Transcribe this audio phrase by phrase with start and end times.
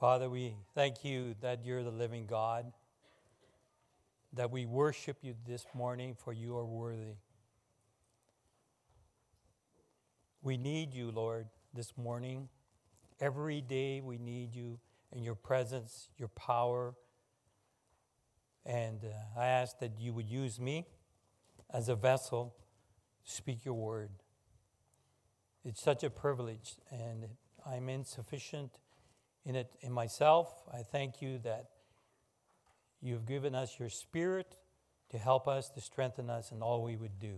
[0.00, 2.72] Father, we thank you that you're the living God,
[4.32, 7.16] that we worship you this morning, for you are worthy.
[10.42, 12.48] We need you, Lord, this morning.
[13.20, 14.78] Every day we need you
[15.12, 16.94] and your presence, your power.
[18.64, 20.86] And uh, I ask that you would use me
[21.68, 22.54] as a vessel
[23.26, 24.12] to speak your word.
[25.62, 27.26] It's such a privilege, and
[27.66, 28.78] I'm insufficient
[29.44, 30.52] in it in myself.
[30.72, 31.70] I thank you that
[33.00, 34.56] you've given us your spirit
[35.10, 37.36] to help us, to strengthen us in all we would do.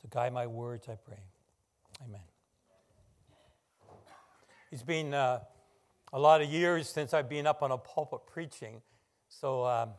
[0.00, 1.22] So guide my words, I pray.
[2.04, 2.20] Amen.
[4.72, 5.40] It's been uh,
[6.12, 8.80] a lot of years since I've been up on a pulpit preaching,
[9.28, 9.90] so um,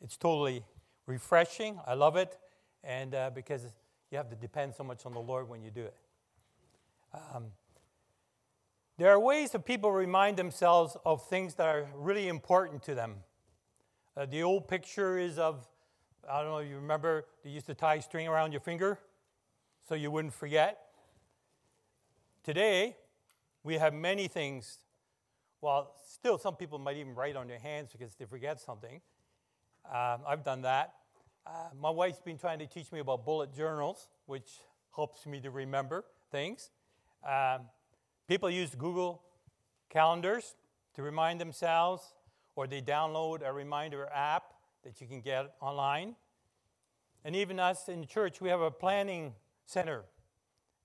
[0.00, 0.64] it's totally
[1.06, 1.78] refreshing.
[1.86, 2.36] I love it,
[2.82, 3.62] and uh, because
[4.10, 5.94] you have to depend so much on the Lord when you do it.
[7.14, 7.44] Um,
[8.98, 13.16] there are ways that people remind themselves of things that are really important to them.
[14.16, 15.66] Uh, the old picture is of,
[16.30, 18.98] I don't know if you remember, they used to tie string around your finger
[19.88, 20.78] so you wouldn't forget.
[22.44, 22.96] Today,
[23.64, 24.78] we have many things.
[25.60, 29.00] Well, still, some people might even write on their hands because they forget something.
[29.86, 30.94] Um, I've done that.
[31.46, 31.50] Uh,
[31.80, 34.60] my wife's been trying to teach me about bullet journals, which
[34.94, 36.70] helps me to remember things.
[37.26, 37.62] Um,
[38.32, 39.20] People use Google
[39.90, 40.54] calendars
[40.94, 42.14] to remind themselves,
[42.56, 46.16] or they download a reminder app that you can get online.
[47.26, 49.34] And even us in church, we have a planning
[49.66, 50.04] center.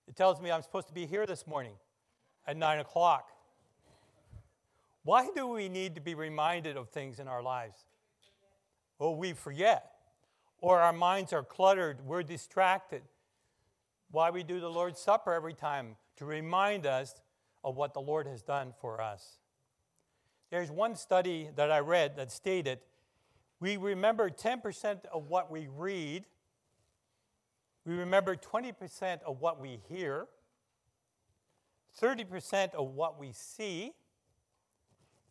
[0.10, 1.76] It tells me I'm supposed to be here this morning
[2.46, 3.30] at 9 o'clock.
[5.06, 7.86] Why do we need to be reminded of things in our lives?
[9.00, 9.90] Well, we forget,
[10.60, 13.04] or our minds are cluttered, we're distracted.
[14.12, 15.96] Why we do the Lord's Supper every time?
[16.18, 17.16] To remind us
[17.68, 19.40] of what the Lord has done for us.
[20.50, 22.80] There's one study that I read that stated
[23.60, 26.24] we remember 10% of what we read,
[27.86, 30.28] we remember 20% of what we hear,
[32.02, 33.92] 30% of what we see,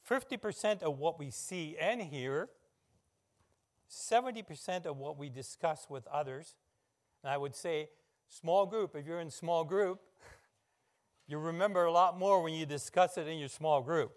[0.06, 2.50] 50% of what we see and hear,
[3.90, 6.54] 70% of what we discuss with others.
[7.22, 7.88] And I would say,
[8.28, 10.00] small group, if you're in small group,
[11.28, 14.12] you remember a lot more when you discuss it in your small group.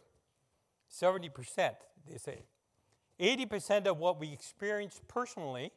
[0.92, 1.76] 70%,
[2.08, 2.44] they say.
[3.20, 5.72] 80% of what we experience personally,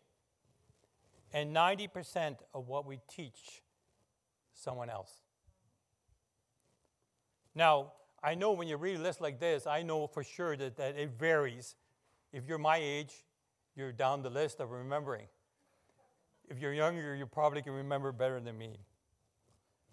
[1.32, 3.62] and 90% of what we teach
[4.54, 5.22] someone else.
[7.54, 7.92] Now,
[8.22, 10.96] I know when you read a list like this, I know for sure that, that
[10.96, 11.74] it varies.
[12.32, 13.24] If you're my age,
[13.74, 15.26] you're down the list of remembering.
[16.48, 18.78] If you're younger, you probably can remember better than me.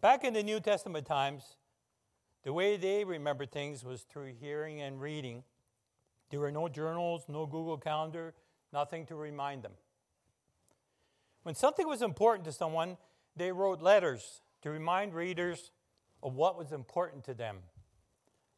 [0.01, 1.57] Back in the New Testament times,
[2.43, 5.43] the way they remembered things was through hearing and reading.
[6.29, 8.33] There were no journals, no Google Calendar,
[8.71, 9.73] nothing to remind them.
[11.43, 12.95] When something was important to someone,
[13.35, 15.71] they wrote letters to remind readers
[16.23, 17.57] of what was important to them.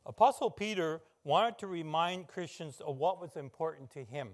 [0.06, 4.30] Apostle Peter wanted to remind Christians of what was important to him.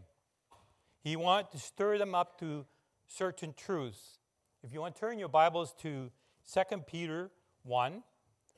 [0.99, 2.65] He wanted to stir them up to
[3.07, 4.19] certain truths.
[4.61, 6.11] If you want to turn your Bibles to
[6.51, 7.29] 2 Peter
[7.63, 7.93] 1.
[7.93, 8.01] I'm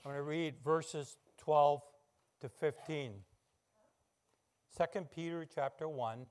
[0.03, 1.81] going to read verses 12
[2.41, 3.13] to 15.
[4.77, 6.27] 2 Peter chapter 1,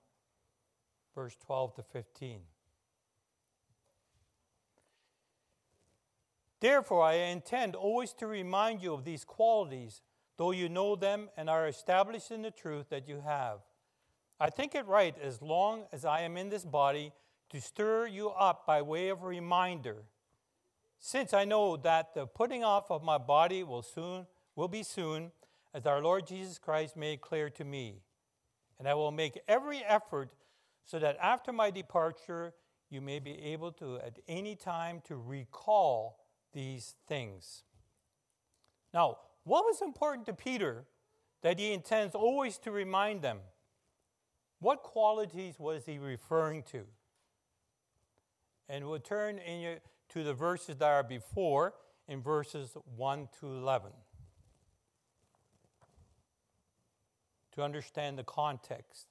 [1.15, 2.41] verse 12 to 15.
[6.61, 10.03] Therefore, I intend always to remind you of these qualities,
[10.37, 13.59] though you know them and are established in the truth that you have.
[14.41, 17.13] I think it right, as long as I am in this body,
[17.51, 20.05] to stir you up by way of reminder
[21.01, 24.27] since I know that the putting off of my body will soon
[24.57, 25.31] will be soon,
[25.73, 28.03] as our Lord Jesus Christ made clear to me.
[28.79, 30.31] And I will make every effort
[30.85, 32.55] so that after my departure
[32.91, 36.19] you may be able to at any time to recall
[36.53, 37.63] these things.
[38.93, 40.87] Now, what was important to Peter
[41.43, 43.39] that he intends always to remind them?
[44.61, 46.85] What qualities was he referring to?
[48.69, 49.77] And we'll turn in your
[50.11, 51.75] to the verses that are before
[52.07, 53.91] in verses 1 to 11
[57.59, 59.09] to understand the context.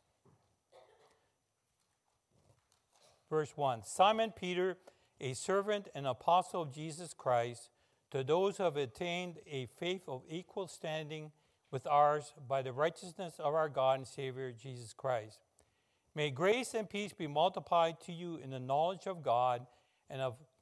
[3.30, 4.78] Verse 1 Simon Peter,
[5.20, 7.70] a servant and apostle of Jesus Christ,
[8.12, 11.32] to those who have attained a faith of equal standing
[11.72, 15.40] with ours by the righteousness of our God and Savior Jesus Christ.
[16.16, 19.68] May grace and peace be multiplied to you in the knowledge of God
[20.10, 20.38] and of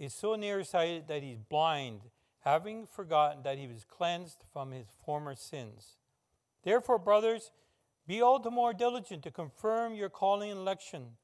[0.00, 2.00] is so nearsighted that he's blind,
[2.40, 5.98] having forgotten that he was cleansed from his former sins.
[6.64, 7.52] Therefore, brothers,
[8.06, 11.16] be all the more diligent to confirm your calling and election.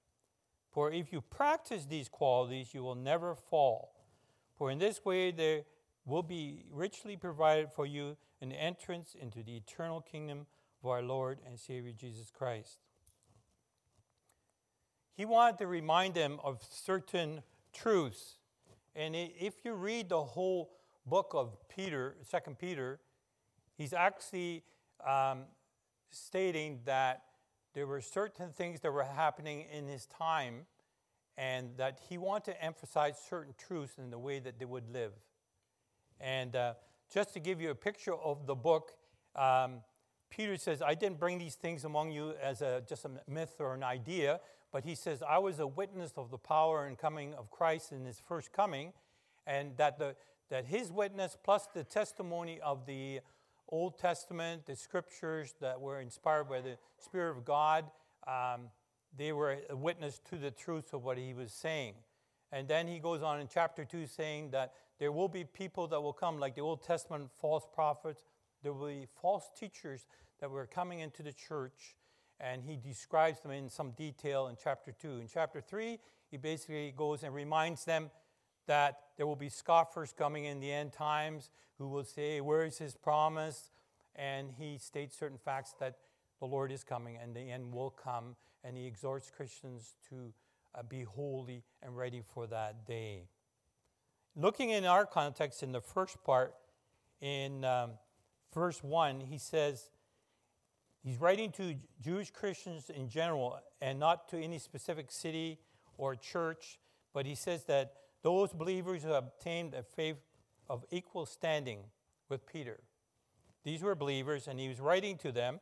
[0.71, 3.95] For if you practice these qualities, you will never fall.
[4.59, 5.63] For in this way there
[6.05, 10.47] will be richly provided for you an entrance into the eternal kingdom
[10.83, 12.79] of our Lord and Savior Jesus Christ.
[15.15, 17.43] He wanted to remind them of certain
[17.73, 18.36] truths.
[18.97, 20.71] And if you read the whole
[21.05, 22.99] book of Peter, Second Peter,
[23.77, 24.65] he's actually
[25.07, 25.43] um,
[26.11, 27.23] stating that
[27.75, 30.65] there were certain things that were happening in his time
[31.37, 35.13] and that he wanted to emphasize certain truths in the way that they would live.
[36.19, 36.75] And uh,
[37.13, 38.93] just to give you a picture of the book,
[39.35, 39.83] um,
[40.31, 43.75] Peter says, I didn't bring these things among you as a, just a myth or
[43.75, 44.41] an idea,
[44.77, 48.05] but he says, I was a witness of the power and coming of Christ in
[48.05, 48.93] his first coming,
[49.47, 50.17] and that, the,
[50.51, 53.21] that his witness plus the testimony of the
[53.71, 57.87] Old Testament, the scriptures that were inspired by the Spirit of God,
[58.29, 58.69] um,
[59.17, 61.95] they were a witness to the truth of what he was saying.
[62.53, 66.03] And then he goes on in chapter 2 saying that there will be people that
[66.03, 68.25] will come, like the Old Testament false prophets,
[68.63, 70.05] there will be false teachers
[70.39, 71.97] that were coming into the church
[72.41, 75.19] and he describes them in some detail in chapter 2.
[75.19, 75.99] In chapter 3,
[76.31, 78.11] he basically goes and reminds them
[78.67, 82.79] that there will be scoffers coming in the end times who will say, Where is
[82.79, 83.71] his promise?
[84.15, 85.97] And he states certain facts that
[86.41, 88.37] the Lord is coming and the end will come.
[88.65, 90.33] And he exhorts Christians to
[90.75, 93.29] uh, be holy and ready for that day.
[94.35, 96.55] Looking in our context in the first part,
[97.21, 97.93] in um,
[98.53, 99.91] verse 1, he says,
[101.07, 105.61] He's writing to Jewish Christians in general and not to any specific city
[105.99, 106.81] or church,
[107.15, 107.93] but he says that
[108.23, 110.17] those believers who obtained a faith
[110.69, 111.79] of equal standing
[112.29, 112.81] with Peter.
[113.63, 115.61] These were believers, and he was writing to them,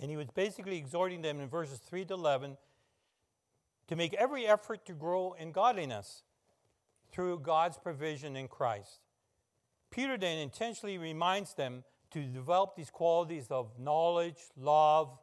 [0.00, 2.56] and he was basically exhorting them in verses 3 to 11
[3.88, 6.22] to make every effort to grow in godliness
[7.12, 9.00] through God's provision in Christ.
[9.90, 11.84] Peter then intentionally reminds them
[12.14, 15.18] to develop these qualities of knowledge, love,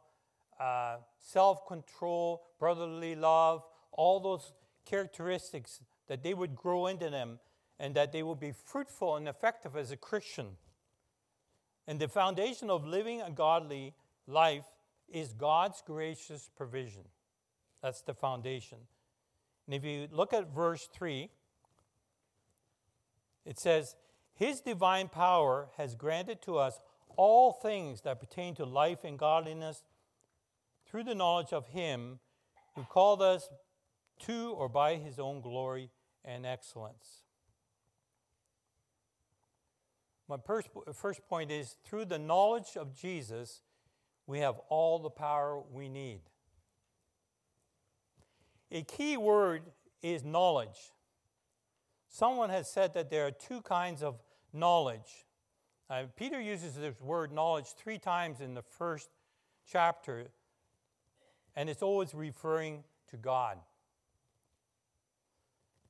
[0.60, 4.52] uh, self control, brotherly love, all those
[4.84, 7.38] characteristics that they would grow into them
[7.80, 10.48] and that they would be fruitful and effective as a Christian.
[11.86, 13.94] And the foundation of living a godly
[14.26, 14.66] life
[15.08, 17.02] is God's gracious provision.
[17.82, 18.78] That's the foundation.
[19.66, 21.30] And if you look at verse 3,
[23.46, 23.96] it says,
[24.42, 26.80] his divine power has granted to us
[27.16, 29.84] all things that pertain to life and godliness
[30.84, 32.18] through the knowledge of Him
[32.74, 33.48] who called us
[34.24, 35.90] to or by His own glory
[36.24, 37.22] and excellence.
[40.28, 40.70] My first,
[41.28, 43.62] point is through the knowledge of Jesus,
[44.26, 46.22] we have all the power we need.
[48.72, 49.62] A key word
[50.02, 50.90] is knowledge.
[52.08, 54.18] Someone has said that there are two kinds of
[54.52, 55.26] knowledge.
[55.88, 59.08] Uh, Peter uses this word knowledge three times in the first
[59.70, 60.26] chapter,
[61.54, 63.58] and it's always referring to God.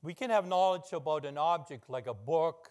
[0.03, 2.71] We can have knowledge about an object like a book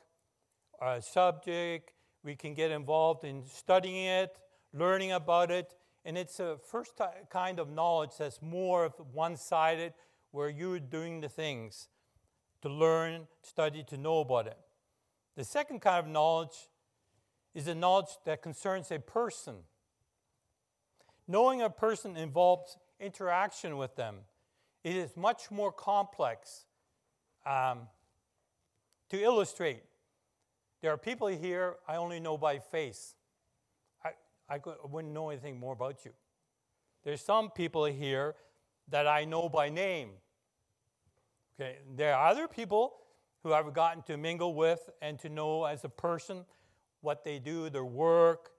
[0.80, 1.94] or a subject.
[2.24, 4.38] We can get involved in studying it,
[4.74, 9.94] learning about it, and it's a first kind of knowledge that's more of one sided,
[10.32, 11.88] where you're doing the things
[12.62, 14.58] to learn, study, to know about it.
[15.36, 16.70] The second kind of knowledge
[17.54, 19.56] is the knowledge that concerns a person.
[21.28, 24.18] Knowing a person involves interaction with them.
[24.84, 26.66] It is much more complex.
[27.46, 27.88] Um,
[29.10, 29.84] to illustrate,
[30.82, 33.16] there are people here I only know by face.
[34.04, 34.12] I,
[34.50, 34.60] I
[34.90, 36.12] wouldn't know anything more about you.
[37.04, 38.36] There's some people here
[38.90, 40.10] that I know by name.
[41.60, 42.94] Okay, there are other people
[43.44, 46.46] who I've gotten to mingle with and to know as a person
[47.02, 48.52] what they do, their work,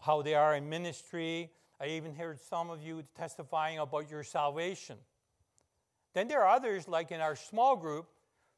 [0.00, 1.50] how they are in ministry.
[1.80, 4.98] I even heard some of you testifying about your salvation.
[6.14, 8.06] Then there are others, like in our small group,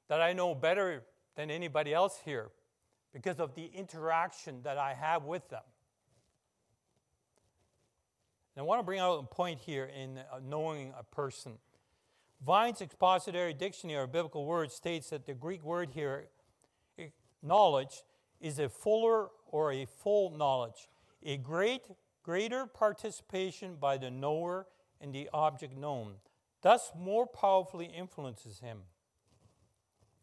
[0.08, 1.04] that I know better
[1.36, 2.50] than anybody else here
[3.12, 5.62] because of the interaction that I have with them.
[8.54, 10.18] And I want to bring out a point here in
[10.48, 11.58] knowing a person.
[12.44, 16.28] Vine's expository dictionary of biblical words states that the Greek word here,
[17.42, 18.04] knowledge,
[18.40, 20.88] is a fuller or a full knowledge,
[21.24, 21.82] a great,
[22.22, 24.66] greater participation by the knower
[25.00, 26.14] in the object known,
[26.62, 28.78] thus more powerfully influences him.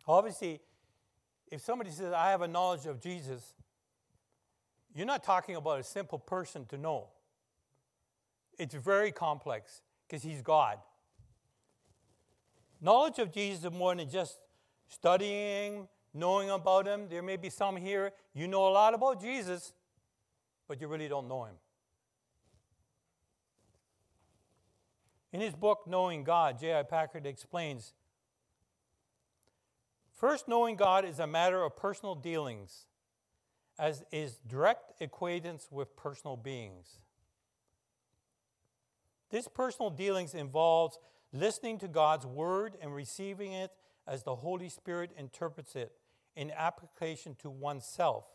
[0.08, 0.62] Obviously,
[1.52, 3.54] if somebody says, I have a knowledge of Jesus,
[4.94, 7.10] you're not talking about a simple person to know.
[8.58, 10.78] It's very complex because he's God.
[12.82, 14.38] Knowledge of Jesus is more than just
[14.88, 17.08] studying, knowing about him.
[17.10, 19.74] There may be some here, you know a lot about Jesus,
[20.68, 21.56] but you really don't know him.
[25.34, 26.84] In his book, Knowing God, J.I.
[26.84, 27.94] Packer explains
[30.14, 32.86] First, knowing God is a matter of personal dealings,
[33.78, 37.00] as is direct acquaintance with personal beings.
[39.30, 40.98] This personal dealings involves
[41.40, 43.72] listening to God's word and receiving it
[44.08, 45.94] as the Holy Spirit interprets it
[46.36, 48.26] in application to oneself.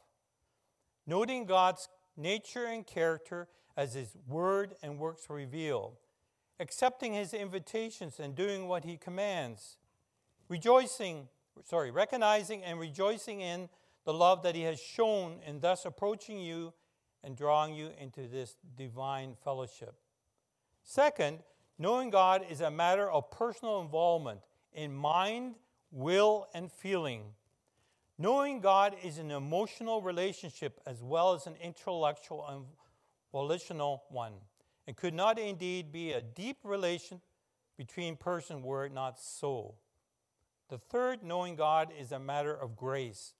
[1.06, 5.98] Noting God's nature and character as his word and works reveal,
[6.58, 9.78] accepting his invitations and doing what he commands,
[10.48, 11.28] rejoicing
[11.64, 13.68] sorry, recognizing and rejoicing in
[14.04, 16.72] the love that He has shown in thus approaching you
[17.22, 19.94] and drawing you into this divine fellowship.
[20.82, 21.40] Second,
[21.80, 24.40] knowing God is a matter of personal involvement
[24.74, 25.54] in mind,
[25.90, 27.22] will, and feeling.
[28.18, 32.66] Knowing God is an emotional relationship as well as an intellectual and
[33.32, 34.34] volitional one,
[34.86, 37.22] and could not indeed be a deep relation
[37.78, 39.74] between person were it not so.
[40.68, 43.32] The third, knowing God, is a matter of grace.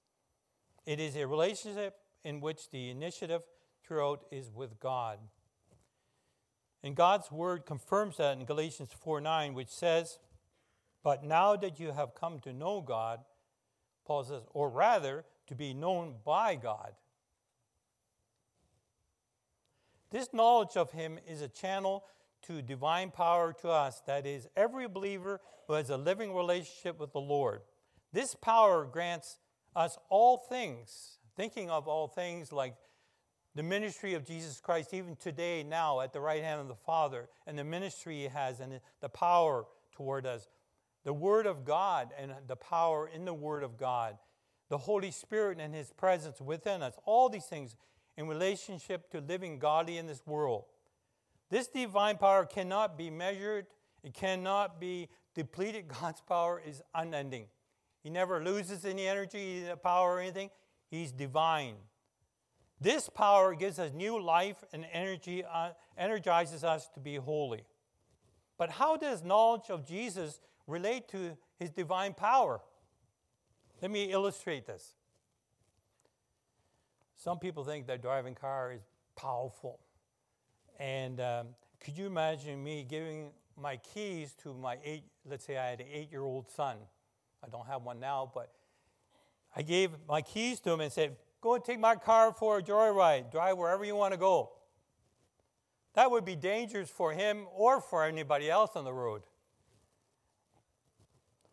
[0.87, 3.43] It is a relationship in which the initiative
[3.85, 5.19] throughout is with God.
[6.83, 10.19] And God's word confirms that in Galatians 4 9, which says,
[11.03, 13.19] But now that you have come to know God,
[14.05, 16.93] Paul says, or rather, to be known by God.
[20.09, 22.03] This knowledge of Him is a channel
[22.43, 27.13] to divine power to us, that is, every believer who has a living relationship with
[27.13, 27.61] the Lord.
[28.11, 29.37] This power grants
[29.75, 32.75] us all things, thinking of all things like
[33.55, 37.27] the ministry of Jesus Christ, even today, now at the right hand of the Father,
[37.45, 40.47] and the ministry he has and the power toward us,
[41.03, 44.17] the Word of God and the power in the Word of God,
[44.69, 47.75] the Holy Spirit and His presence within us, all these things
[48.17, 50.65] in relationship to living godly in this world.
[51.49, 53.67] This divine power cannot be measured,
[54.03, 55.87] it cannot be depleted.
[56.01, 57.47] God's power is unending.
[58.03, 60.49] He never loses any energy, power, or anything.
[60.89, 61.75] He's divine.
[62.81, 67.63] This power gives us new life and energy, uh, energizes us to be holy.
[68.57, 72.59] But how does knowledge of Jesus relate to his divine power?
[73.83, 74.95] Let me illustrate this.
[77.15, 78.81] Some people think that driving car is
[79.15, 79.79] powerful.
[80.79, 81.47] And um,
[81.79, 85.87] could you imagine me giving my keys to my eight, let's say I had an
[85.91, 86.77] eight year old son.
[87.45, 88.51] I don't have one now, but
[89.55, 92.61] I gave my keys to him and said, Go and take my car for a
[92.61, 94.51] joyride, drive wherever you want to go.
[95.93, 99.23] That would be dangerous for him or for anybody else on the road.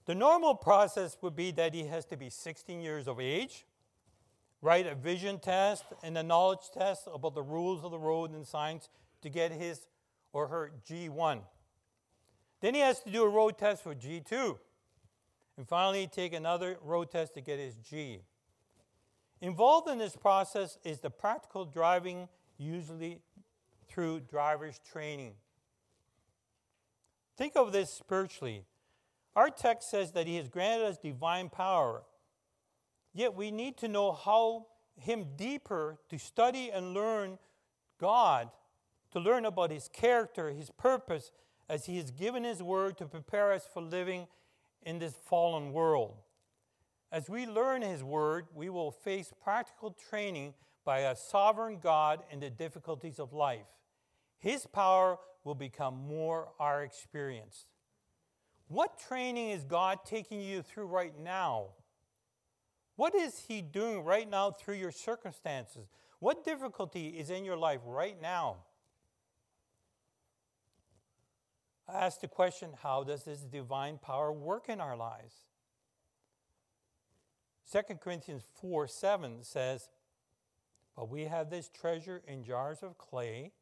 [0.05, 3.67] The normal process would be that he has to be 16 years of age,
[4.63, 8.47] write a vision test and a knowledge test about the rules of the road and
[8.47, 8.89] signs
[9.23, 9.87] to get his
[10.33, 11.41] or her G1.
[12.61, 14.59] Then he has to do a road test for G2.
[15.57, 18.21] And finally, take another road test to get his G.
[19.41, 23.21] Involved in this process is the practical driving, usually
[23.89, 25.35] through driver's training.
[27.37, 28.65] Think of this spiritually.
[29.37, 32.03] Our text says that he has granted us divine power.
[33.15, 34.67] Yet we need to know how
[34.97, 37.39] him deeper to study and learn
[38.01, 38.51] God
[39.13, 41.31] to learn about his character, his purpose,
[41.69, 44.27] as he has given his word to prepare us for living
[44.83, 46.17] in this fallen world.
[47.11, 52.41] As we learn his word, we will face practical training by a sovereign God in
[52.41, 53.67] the difficulties of life.
[54.39, 57.67] His power will become more our experience.
[58.69, 61.69] What training is God taking you through right now?
[62.97, 65.89] What is He doing right now through your circumstances?
[66.21, 68.57] What difficulty is in your life right now?
[71.89, 75.35] I asked the question how does this divine power work in our lives?
[77.71, 79.91] 2 Corinthians 4 7 says,
[80.97, 83.53] But we have this treasure in jars of clay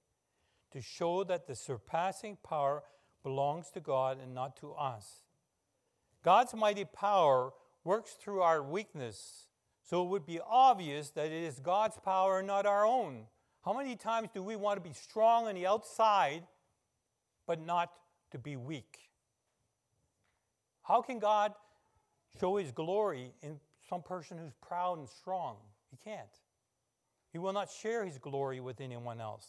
[0.72, 2.84] to show that the surpassing power
[3.22, 5.22] belongs to God and not to us.
[6.22, 9.48] God's mighty power works through our weakness,
[9.82, 13.26] so it would be obvious that it is God's power, and not our own.
[13.64, 16.44] How many times do we want to be strong on the outside,
[17.46, 17.90] but not
[18.30, 18.98] to be weak?
[20.82, 21.52] How can God
[22.38, 23.58] show his glory in
[23.88, 25.57] some person who's proud and strong?
[25.90, 26.28] He can't.
[27.33, 29.49] He will not share his glory with anyone else.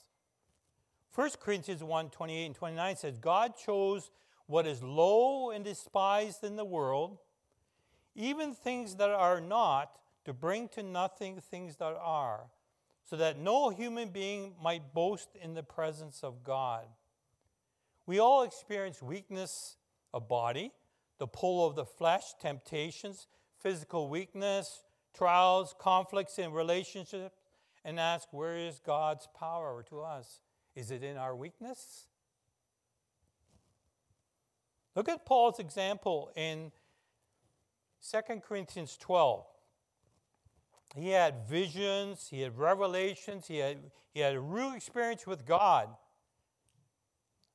[1.15, 4.11] 1 Corinthians 1 28 and 29 says, God chose
[4.45, 7.17] what is low and despised in the world,
[8.15, 12.47] even things that are not, to bring to nothing things that are,
[13.03, 16.85] so that no human being might boast in the presence of God.
[18.05, 19.77] We all experience weakness
[20.13, 20.71] of body,
[21.17, 23.27] the pull of the flesh, temptations,
[23.59, 24.83] physical weakness,
[25.13, 27.37] trials, conflicts in relationships,
[27.83, 30.41] and ask, where is God's power to us?
[30.75, 32.07] Is it in our weakness?
[34.95, 36.71] Look at Paul's example in
[38.11, 39.45] 2 Corinthians 12.
[40.95, 43.77] He had visions, he had revelations, he had,
[44.13, 45.89] he had a real experience with God.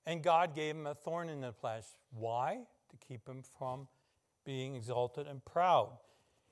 [0.07, 1.85] And God gave him a thorn in the flesh.
[2.13, 2.61] Why?
[2.91, 3.89] To keep him from
[4.45, 5.91] being exalted and proud.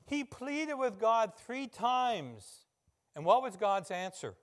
[0.06, 2.66] He pleaded with God three times.
[3.14, 4.34] And what was God's answer?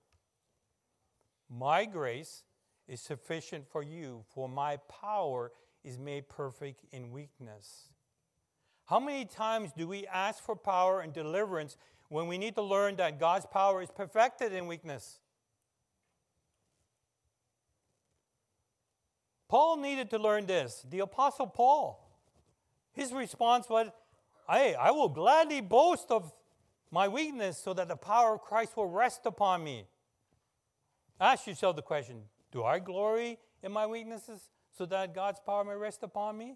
[1.49, 2.43] My grace
[2.87, 5.51] is sufficient for you, for my power
[5.83, 7.89] is made perfect in weakness.
[8.85, 11.77] How many times do we ask for power and deliverance
[12.09, 15.19] when we need to learn that God's power is perfected in weakness?
[19.49, 20.85] Paul needed to learn this.
[20.89, 22.06] The Apostle Paul,
[22.97, 23.87] his response was,
[24.49, 26.33] Hey, I will gladly boast of
[26.89, 29.85] my weakness so that the power of Christ will rest upon me.
[31.21, 35.75] Ask yourself the question Do I glory in my weaknesses so that God's power may
[35.75, 36.55] rest upon me?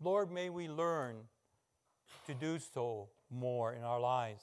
[0.00, 1.16] Lord, may we learn
[2.26, 4.42] to do so more in our lives.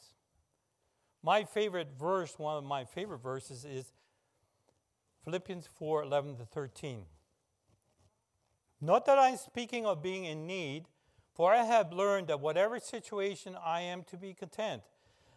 [1.23, 3.91] My favorite verse, one of my favorite verses, is
[5.23, 7.05] Philippians 4 11 to 13.
[8.81, 10.85] Not that I'm speaking of being in need,
[11.33, 14.81] for I have learned that whatever situation I am to be content.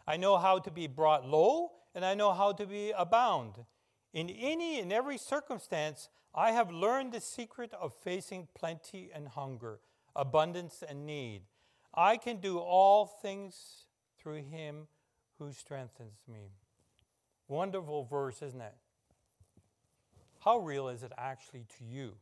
[0.06, 3.64] I know how to be brought low and I know how to be abound.
[4.12, 9.78] In any and every circumstance, I have learned the secret of facing plenty and hunger,
[10.16, 11.42] abundance and need.
[11.94, 13.86] I can do all things
[14.18, 14.88] through him
[15.38, 16.52] who strengthens me.
[17.46, 18.74] Wonderful verse, isn't it?
[20.40, 22.14] How real is it actually to you?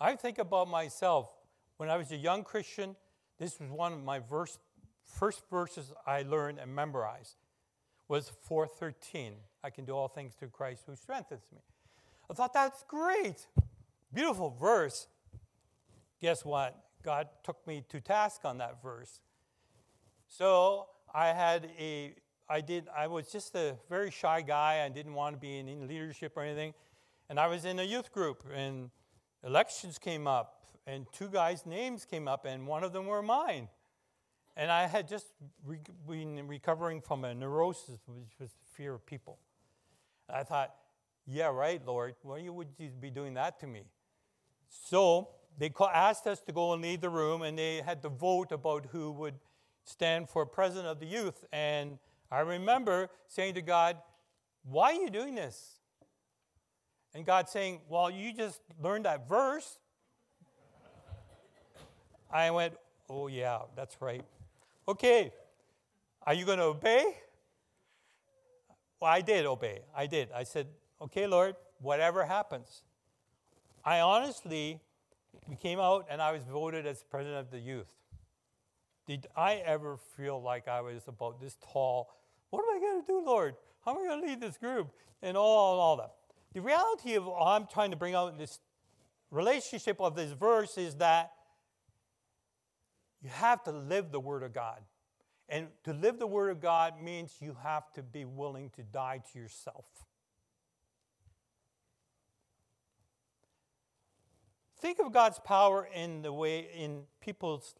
[0.00, 1.30] I think about myself.
[1.76, 2.96] When I was a young Christian,
[3.38, 4.58] this was one of my verse,
[5.04, 7.36] first verses I learned and memorized
[8.08, 9.34] was 413.
[9.62, 11.60] I can do all things through Christ who strengthens me.
[12.28, 13.46] I thought that's great.
[14.12, 15.06] Beautiful verse.
[16.20, 16.76] Guess what?
[17.02, 19.20] God took me to task on that verse.
[20.26, 22.14] So I had a
[22.48, 24.82] I did I was just a very shy guy.
[24.84, 26.74] I didn't want to be in, in leadership or anything.
[27.28, 28.90] And I was in a youth group and
[29.44, 33.68] elections came up and two guys' names came up and one of them were mine.
[34.56, 35.26] And I had just
[35.64, 39.38] re- been recovering from a neurosis, which was fear of people.
[40.28, 40.74] And I thought,
[41.26, 43.84] yeah, right, Lord, why would you be doing that to me?
[44.68, 48.52] So they asked us to go and leave the room, and they had to vote
[48.52, 49.34] about who would
[49.84, 51.44] stand for president of the youth.
[51.52, 51.98] And
[52.30, 53.96] I remember saying to God,
[54.62, 55.79] Why are you doing this?
[57.14, 59.78] And God saying, Well, you just learned that verse.
[62.32, 62.74] I went,
[63.08, 64.24] Oh, yeah, that's right.
[64.86, 65.32] Okay,
[66.26, 67.16] are you going to obey?
[69.00, 69.80] Well, I did obey.
[69.96, 70.28] I did.
[70.34, 70.66] I said,
[71.00, 72.82] okay, Lord, whatever happens.
[73.84, 74.78] I honestly,
[75.48, 77.90] we came out and I was voted as president of the youth.
[79.06, 82.10] Did I ever feel like I was about this tall?
[82.50, 83.54] What am I going to do, Lord?
[83.84, 84.88] How am I going to lead this group?
[85.22, 86.14] And all, all that.
[86.52, 88.58] The reality of what I'm trying to bring out in this
[89.30, 91.32] relationship of this verse is that
[93.22, 94.80] you have to live the Word of God.
[95.48, 99.22] And to live the Word of God means you have to be willing to die
[99.32, 99.84] to yourself.
[104.80, 107.74] Think of God's power in the way in people's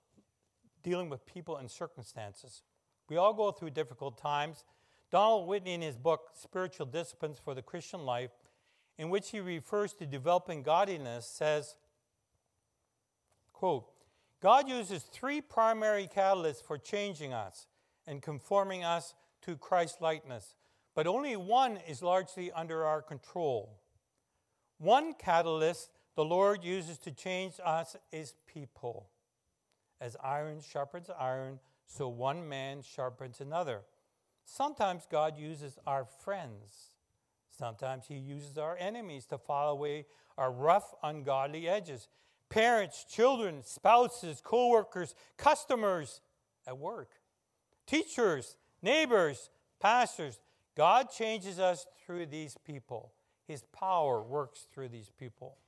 [0.82, 2.62] dealing with people and circumstances.
[3.08, 4.64] We all go through difficult times.
[5.10, 8.30] Donald Whitney, in his book Spiritual Disciplines for the Christian Life,
[8.98, 11.76] in which he refers to developing godliness, says,
[13.52, 13.86] quote,
[14.40, 17.66] God uses three primary catalysts for changing us
[18.06, 20.54] and conforming us to Christ likeness,
[20.94, 23.78] but only one is largely under our control.
[24.78, 29.08] One catalyst the Lord uses to change us is people.
[30.00, 33.82] As iron sharpens iron, so one man sharpens another.
[34.44, 36.89] Sometimes God uses our friends.
[37.60, 40.06] Sometimes He uses our enemies to file away
[40.38, 42.08] our rough, ungodly edges.
[42.48, 46.22] Parents, children, spouses, co workers, customers
[46.66, 47.10] at work,
[47.86, 50.40] teachers, neighbors, pastors.
[50.74, 53.12] God changes us through these people.
[53.46, 55.58] His power works through these people.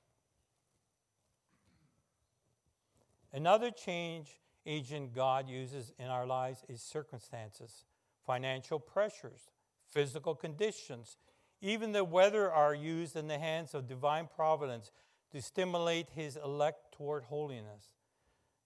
[3.34, 7.84] Another change agent God uses in our lives is circumstances,
[8.24, 9.50] financial pressures,
[9.90, 11.18] physical conditions.
[11.62, 14.90] Even the weather are used in the hands of divine providence
[15.30, 17.94] to stimulate his elect toward holiness.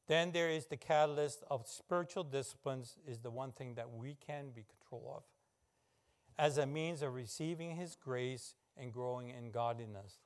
[0.08, 4.50] Then there is the catalyst of spiritual disciplines is the one thing that we can
[4.54, 5.22] be control of
[6.38, 10.18] as a means of receiving his grace and growing in godliness.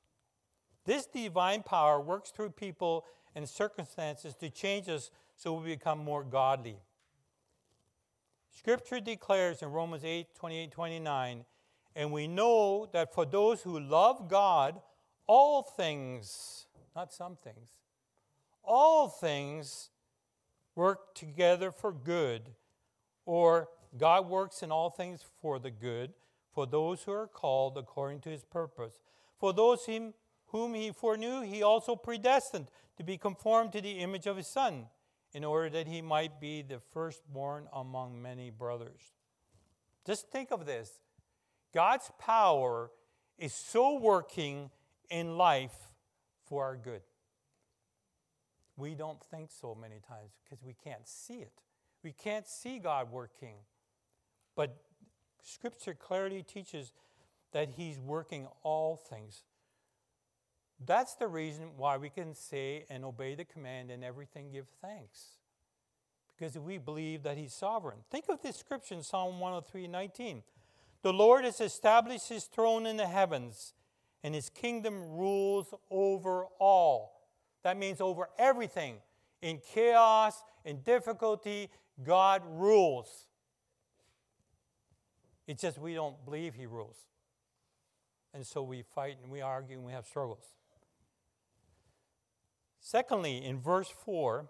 [0.85, 3.05] This divine power works through people
[3.35, 6.79] and circumstances to change us so we become more godly.
[8.57, 11.45] Scripture declares in Romans 8 28 29,
[11.95, 14.81] and we know that for those who love God,
[15.27, 17.71] all things, not some things,
[18.63, 19.91] all things
[20.75, 22.51] work together for good,
[23.27, 26.13] or God works in all things for the good,
[26.53, 29.01] for those who are called according to his purpose.
[29.39, 30.15] For those him,
[30.47, 34.87] whom he foreknew, he also predestined to be conformed to the image of his Son,
[35.33, 39.13] in order that he might be the firstborn among many brothers.
[40.05, 41.01] Just think of this
[41.75, 42.91] God's power
[43.39, 44.71] is so working
[45.09, 45.77] in life
[46.47, 47.03] for our good.
[48.77, 51.53] We don't think so many times because we can't see it.
[52.03, 53.57] We can't see God working.
[54.57, 54.77] But
[55.43, 56.93] Scripture clearly teaches
[57.53, 59.43] that He's working all things
[60.87, 65.37] that's the reason why we can say and obey the command and everything give thanks.
[66.37, 67.99] Because we believe that He's sovereign.
[68.11, 70.43] Think of this scripture in Psalm 103 19.
[71.03, 73.75] The Lord has established His throne in the heavens,
[74.23, 77.29] and His kingdom rules over all.
[77.63, 78.97] That means over everything.
[79.43, 81.71] In chaos, in difficulty,
[82.05, 83.29] God rules.
[85.47, 86.97] It's just we don't believe He rules.
[88.33, 90.45] And so we fight and we argue and we have struggles.
[92.81, 94.49] Secondly, in verse 4,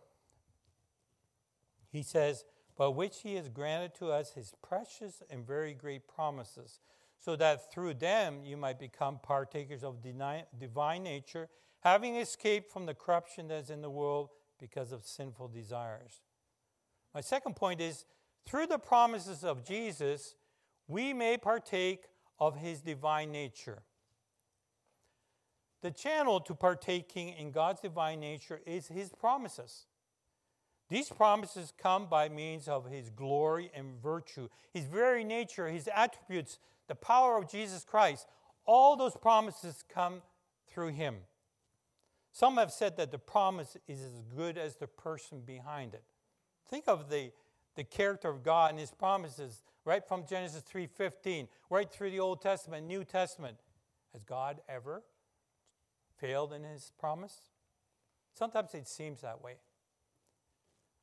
[1.90, 2.44] he says,
[2.80, 6.80] By which he has granted to us his precious and very great promises,
[7.18, 12.94] so that through them you might become partakers of divine nature, having escaped from the
[12.94, 16.22] corruption that is in the world because of sinful desires.
[17.14, 18.06] My second point is
[18.46, 20.34] through the promises of Jesus,
[20.88, 22.06] we may partake
[22.38, 23.82] of his divine nature.
[25.82, 29.84] The channel to partaking in God's divine nature is His promises.
[30.90, 36.58] These promises come by means of His glory and virtue, His very nature, His attributes,
[36.88, 38.26] the power of Jesus Christ.
[38.66, 40.20] All those promises come
[40.68, 41.16] through Him.
[42.32, 46.02] Some have said that the promise is as good as the person behind it.
[46.68, 47.32] Think of the,
[47.76, 52.40] the character of God and His promises right from Genesis 3:15, right through the Old
[52.40, 53.58] Testament, New Testament.
[54.12, 55.02] Has God ever
[56.18, 57.50] failed in his promise?
[58.34, 59.56] Sometimes it seems that way.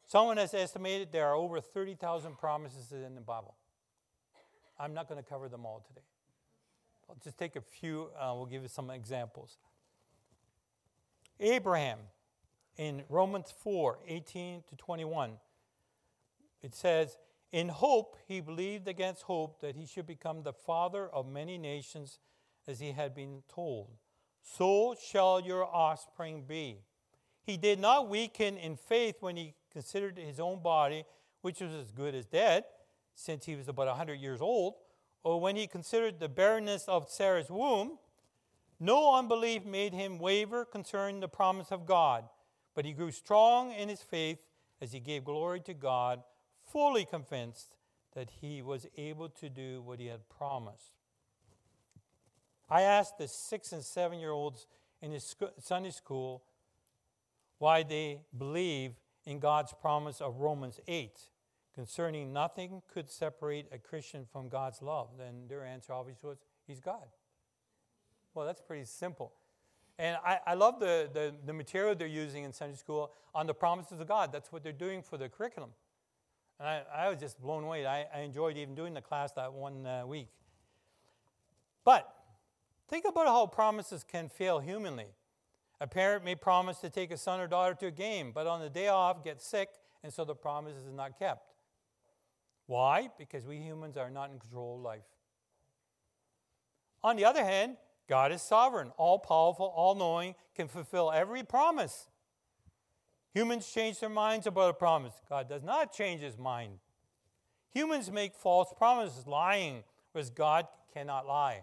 [0.07, 3.55] Someone has estimated there are over 30,000 promises in the Bible.
[4.79, 6.05] I'm not going to cover them all today.
[7.09, 9.57] I'll just take a few, uh, we'll give you some examples.
[11.39, 11.99] Abraham,
[12.77, 15.33] in Romans 4 18 to 21,
[16.61, 17.17] it says,
[17.51, 22.19] In hope he believed against hope that he should become the father of many nations
[22.67, 23.89] as he had been told
[24.55, 26.79] so shall your offspring be.
[27.43, 31.05] He did not weaken in faith when he considered his own body,
[31.41, 32.63] which was as good as dead,
[33.15, 34.75] since he was about a 100 years old,
[35.23, 37.97] or when he considered the barrenness of Sarah's womb.
[38.79, 42.25] No unbelief made him waver concerning the promise of God,
[42.75, 44.45] but he grew strong in his faith
[44.79, 46.21] as he gave glory to God,
[46.71, 47.75] fully convinced
[48.13, 50.91] that he was able to do what he had promised.
[52.69, 54.67] I asked the six and seven year olds
[55.01, 56.43] in his Sunday school
[57.59, 58.93] why they believe
[59.27, 61.19] in God's promise of Romans 8
[61.75, 65.09] concerning nothing could separate a Christian from God's love.
[65.19, 67.05] Then their answer obviously was, He's God.
[68.33, 69.33] Well, that's pretty simple.
[69.99, 73.53] And I, I love the, the, the, material they're using in Sunday school on the
[73.53, 74.31] promises of God.
[74.31, 75.71] That's what they're doing for the curriculum.
[76.59, 77.85] And I, I was just blown away.
[77.85, 80.29] I, I enjoyed even doing the class that one uh, week.
[81.83, 82.11] But
[82.87, 85.07] think about how promises can fail humanly.
[85.79, 88.61] A parent may promise to take a son or daughter to a game, but on
[88.61, 89.69] the day off get sick,
[90.03, 91.53] and so the promise is not kept.
[92.65, 93.09] Why?
[93.17, 95.05] Because we humans are not in control of life.
[97.03, 97.77] On the other hand,
[98.09, 102.07] God is sovereign, all powerful, all knowing, can fulfill every promise.
[103.33, 105.13] Humans change their minds about a promise.
[105.29, 106.79] God does not change his mind.
[107.73, 111.61] Humans make false promises, lying, whereas God cannot lie.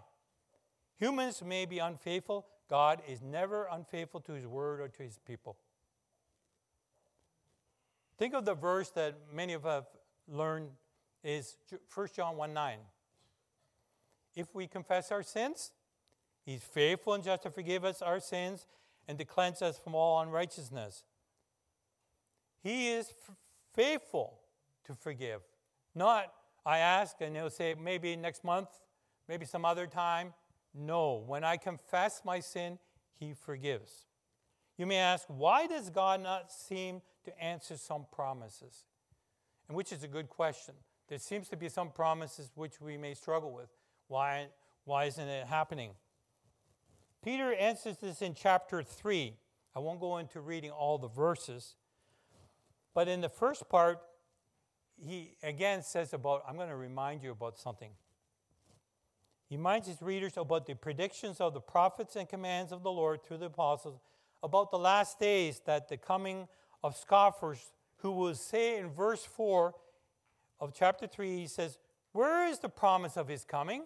[0.97, 2.45] Humans may be unfaithful.
[2.69, 5.57] God is never unfaithful to his word or to his people.
[8.17, 9.85] Think of the verse that many of us
[10.27, 10.69] learned
[11.23, 11.57] is
[11.93, 12.79] 1 John 1 9.
[14.35, 15.71] If we confess our sins,
[16.45, 18.67] He's faithful and just to forgive us our sins
[19.07, 21.03] and to cleanse us from all unrighteousness.
[22.61, 23.35] He is f-
[23.73, 24.39] faithful
[24.85, 25.41] to forgive.
[25.95, 26.31] Not,
[26.65, 28.69] I ask, and he'll say, maybe next month,
[29.27, 30.33] maybe some other time.
[30.77, 32.79] No, when I confess my sin,
[33.17, 34.05] he forgives.
[34.77, 38.83] You may ask, why does God not seem to answer some promises?
[39.67, 40.75] And which is a good question.
[41.07, 43.69] There seems to be some promises which we may struggle with.
[44.07, 44.47] Why,
[44.83, 45.91] why isn't it happening?
[47.23, 49.33] Peter answers this in chapter 3.
[49.75, 51.75] I won't go into reading all the verses.
[52.93, 53.99] But in the first part,
[54.97, 57.91] he again says about, I'm going to remind you about something.
[59.55, 63.23] He reminds his readers about the predictions of the prophets and commands of the Lord
[63.23, 64.01] through the apostles
[64.43, 66.49] about the last days that the coming
[66.83, 69.73] of scoffers who will say in verse 4
[70.59, 71.77] of chapter 3, he says,
[72.11, 73.85] Where is the promise of his coming?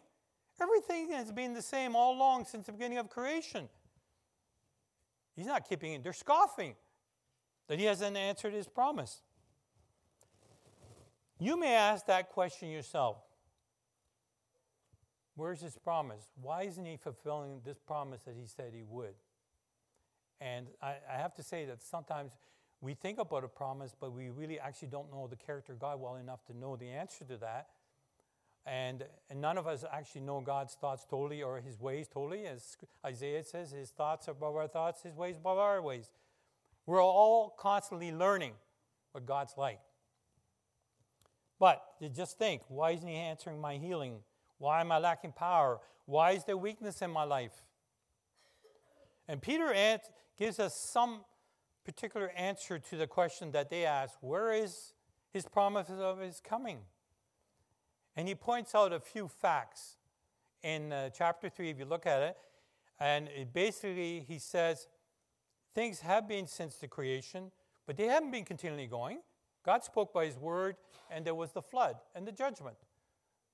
[0.59, 3.69] Everything has been the same all along since the beginning of creation.
[5.35, 6.73] He's not keeping it, they're scoffing
[7.67, 9.21] that he hasn't answered his promise.
[11.37, 13.17] You may ask that question yourself.
[15.39, 16.27] Where's his promise?
[16.41, 19.13] Why isn't he fulfilling this promise that he said he would?
[20.41, 22.33] And I, I, have to say that sometimes
[22.81, 26.01] we think about a promise, but we really actually don't know the character of God
[26.01, 27.67] well enough to know the answer to that.
[28.65, 32.45] And, and none of us actually know God's thoughts totally or his ways totally.
[32.45, 32.75] As
[33.05, 36.09] Isaiah says, his thoughts are above our thoughts, his ways above our ways.
[36.85, 38.55] We're all constantly learning
[39.13, 39.79] what God's like.
[41.61, 41.81] But
[42.13, 44.19] just think why isn't he answering my healing?
[44.59, 45.79] Why am I lacking power?
[46.05, 47.63] Why is there weakness in my life?
[49.27, 49.73] And Peter
[50.37, 51.21] gives us some
[51.83, 54.93] particular answer to the question that they ask where is
[55.31, 56.79] his promise of his coming?
[58.15, 59.95] And he points out a few facts
[60.61, 62.37] in uh, chapter 3, if you look at it.
[62.99, 64.87] And it basically, he says,
[65.73, 67.51] things have been since the creation,
[67.87, 69.19] but they haven't been continually going.
[69.63, 70.75] God spoke by his word,
[71.09, 72.75] and there was the flood and the judgment.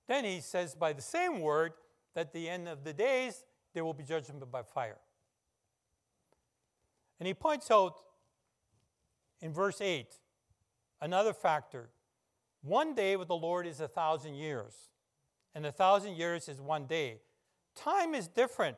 [0.08, 1.74] Then he says, by the same word,
[2.14, 4.98] that the end of the days, there will be judgment by fire.
[7.20, 7.96] And he points out
[9.42, 10.08] in verse 8
[11.02, 11.90] another factor
[12.66, 14.74] one day with the Lord is a thousand years,
[15.54, 17.20] and a thousand years is one day.
[17.76, 18.78] Time is different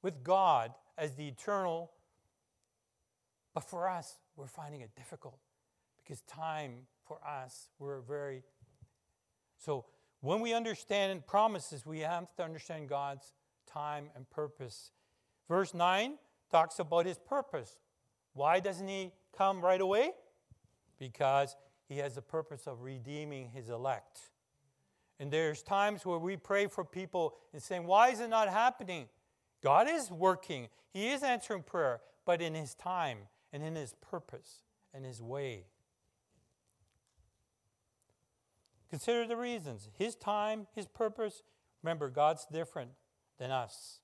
[0.00, 1.90] with God as the eternal,
[3.52, 5.38] but for us, we're finding it difficult
[5.98, 8.42] because time for us, we're very.
[9.58, 9.84] So
[10.26, 13.32] when we understand promises, we have to understand God's
[13.66, 14.90] time and purpose.
[15.48, 16.14] Verse 9
[16.50, 17.76] talks about his purpose.
[18.34, 20.10] Why doesn't he come right away?
[20.98, 21.54] Because
[21.88, 24.20] he has the purpose of redeeming his elect.
[25.20, 29.06] And there's times where we pray for people and saying, Why is it not happening?
[29.62, 33.18] God is working, He is answering prayer, but in His time
[33.52, 34.62] and in His purpose
[34.92, 35.66] and His way.
[38.90, 41.42] Consider the reasons His time, His purpose.
[41.82, 42.90] Remember, God's different
[43.38, 44.00] than us.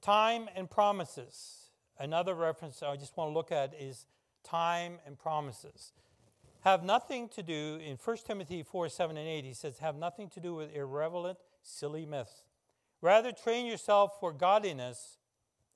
[0.00, 1.70] Time and promises.
[1.98, 4.06] Another reference I just want to look at is
[4.42, 5.92] time, and promises.
[6.62, 10.28] Have nothing to do, in 1 Timothy 4 7 and 8, he says, have nothing
[10.30, 12.42] to do with irrelevant, silly myths.
[13.00, 15.18] Rather, train yourself for godliness.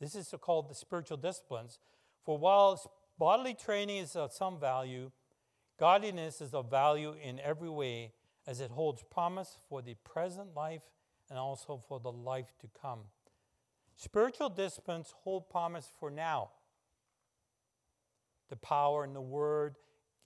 [0.01, 1.81] This is called the spiritual disciplines.
[2.25, 2.81] For while
[3.19, 5.11] bodily training is of some value,
[5.79, 8.13] Godliness is of value in every way
[8.47, 10.83] as it holds promise for the present life
[11.29, 13.01] and also for the life to come.
[13.97, 16.51] Spiritual disciplines hold promise for now.
[18.49, 19.75] The power in the word,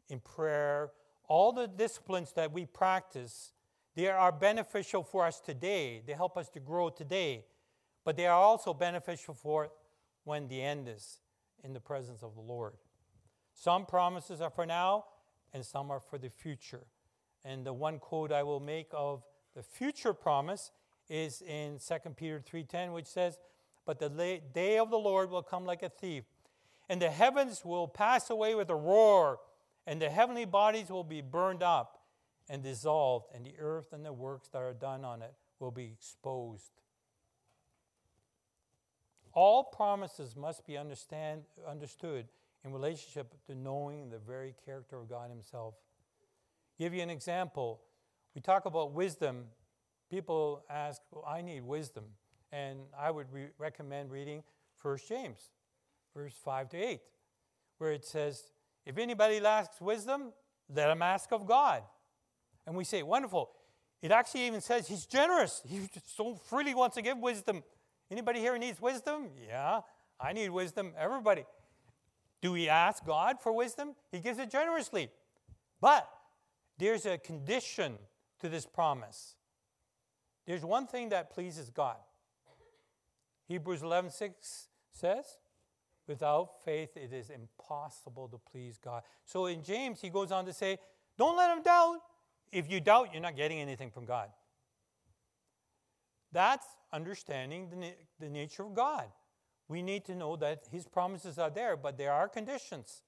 [0.09, 0.91] in prayer,
[1.29, 3.53] all the disciplines that we practice,
[3.95, 6.03] they are beneficial for us today.
[6.07, 7.45] They help us to grow today.
[8.05, 9.71] But they are also beneficial for
[10.25, 11.21] when the end is
[11.63, 12.75] in the presence of the Lord.
[13.55, 15.05] Some promises are for now,
[15.53, 16.87] and some are for the future.
[17.45, 20.73] And the one quote I will make of the future promise
[21.09, 23.39] is in 2 Peter 3:10 which says,
[23.85, 26.25] "But the day of the Lord will come like a thief,
[26.89, 29.41] and the heavens will pass away with a roar,
[29.87, 32.07] and the heavenly bodies will be burned up
[32.49, 35.87] and dissolved, and the earth and the works that are done on it will be
[35.93, 36.81] exposed."
[39.33, 42.29] All promises must be understand, understood
[42.65, 45.75] in relationship to knowing the very character of God Himself.
[46.79, 47.81] Give you an example.
[48.35, 49.45] We talk about wisdom.
[50.11, 52.05] People ask, well, I need wisdom.
[52.53, 54.43] And I would re- recommend reading
[54.83, 55.51] 1 James,
[56.15, 57.01] verse 5 to 8,
[57.79, 58.51] where it says,
[58.85, 60.33] If anybody lacks wisdom,
[60.75, 61.83] let him ask of God.
[62.67, 63.51] And we say, Wonderful.
[64.03, 65.63] It actually even says he's generous.
[65.69, 67.63] He so freely wants to give wisdom.
[68.11, 69.29] Anybody here needs wisdom?
[69.47, 69.81] Yeah,
[70.19, 70.93] I need wisdom.
[70.99, 71.45] Everybody.
[72.41, 73.95] Do we ask God for wisdom?
[74.11, 75.11] He gives it generously.
[75.81, 76.09] But
[76.79, 77.99] there's a condition
[78.41, 79.37] to this promise.
[80.47, 81.99] There's one thing that pleases God.
[83.47, 85.39] Hebrews 11:6 says,
[86.07, 90.53] "Without faith it is impossible to please God." So in James he goes on to
[90.53, 90.79] say,
[91.17, 92.01] "Don't let him doubt.
[92.53, 94.33] If you doubt, you're not getting anything from God."
[96.33, 99.13] That's understanding the, the nature of God
[99.71, 103.03] we need to know that his promises are there, but there are conditions.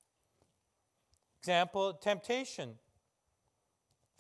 [1.41, 2.75] Example, temptation.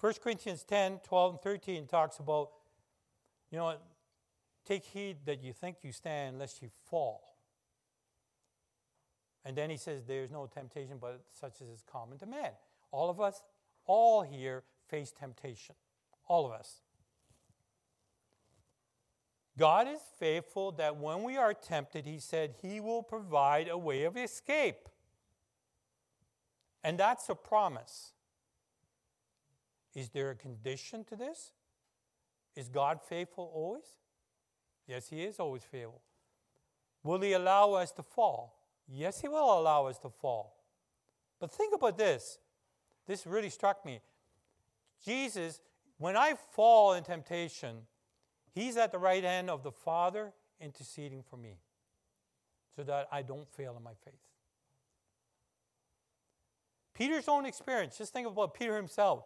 [0.01, 2.51] 1 Corinthians 10, 12, and 13 talks about,
[3.53, 3.77] you know,
[4.67, 7.37] take heed that you think you stand lest you fall.
[9.45, 12.51] And then he says, There's no temptation but such as is common to man.
[12.91, 13.41] All of us,
[13.87, 15.77] all here, face temptation.
[16.27, 16.83] All of us.
[19.59, 24.05] God is faithful that when we are tempted, He said He will provide a way
[24.05, 24.88] of escape.
[26.83, 28.12] And that's a promise.
[29.95, 31.53] Is there a condition to this?
[32.57, 33.85] Is God faithful always?
[34.87, 36.01] Yes, He is always faithful.
[37.03, 38.59] Will He allow us to fall?
[38.88, 40.57] Yes, He will allow us to fall.
[41.38, 42.38] But think about this.
[43.07, 44.01] This really struck me.
[45.05, 45.61] Jesus,
[45.99, 47.83] when I fall in temptation,
[48.55, 51.57] He's at the right hand of the Father interceding for me
[52.77, 54.15] so that I don't fail in my faith.
[56.95, 59.25] Peter's own experience, just think about Peter himself.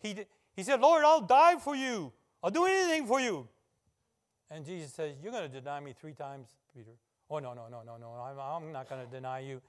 [0.00, 0.16] He,
[0.54, 2.12] he said, Lord, I'll die for you.
[2.42, 3.48] I'll do anything for you.
[4.50, 6.90] And Jesus says, You're going to deny me three times, Peter.
[7.30, 8.08] Oh, no, no, no, no, no.
[8.20, 9.62] I'm, I'm not going to deny you.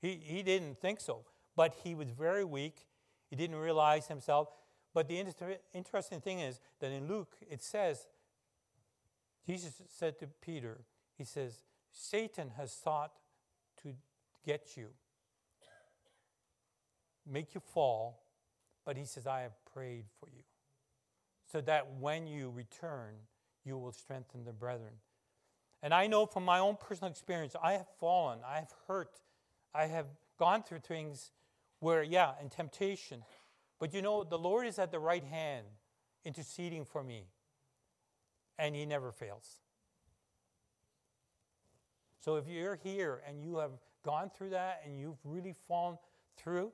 [0.00, 1.24] He, he didn't think so.
[1.54, 2.86] But he was very weak.
[3.30, 4.48] He didn't realize himself.
[4.92, 8.08] But the inter- interesting thing is that in Luke, it says
[9.46, 10.80] Jesus said to Peter,
[11.16, 13.12] He says, Satan has sought
[13.82, 13.94] to
[14.44, 14.88] get you,
[17.30, 18.22] make you fall,
[18.84, 20.42] but He says, I have prayed for you,
[21.50, 23.14] so that when you return,
[23.64, 24.94] you will strengthen the brethren.
[25.82, 29.20] And I know from my own personal experience, I have fallen, I have hurt,
[29.74, 30.06] I have
[30.38, 31.30] gone through things
[31.80, 33.22] where, yeah, in temptation.
[33.78, 35.66] But you know, the Lord is at the right hand
[36.24, 37.24] interceding for me
[38.58, 39.58] and he never fails.
[42.20, 45.98] So if you're here and you have gone through that and you've really fallen
[46.36, 46.72] through,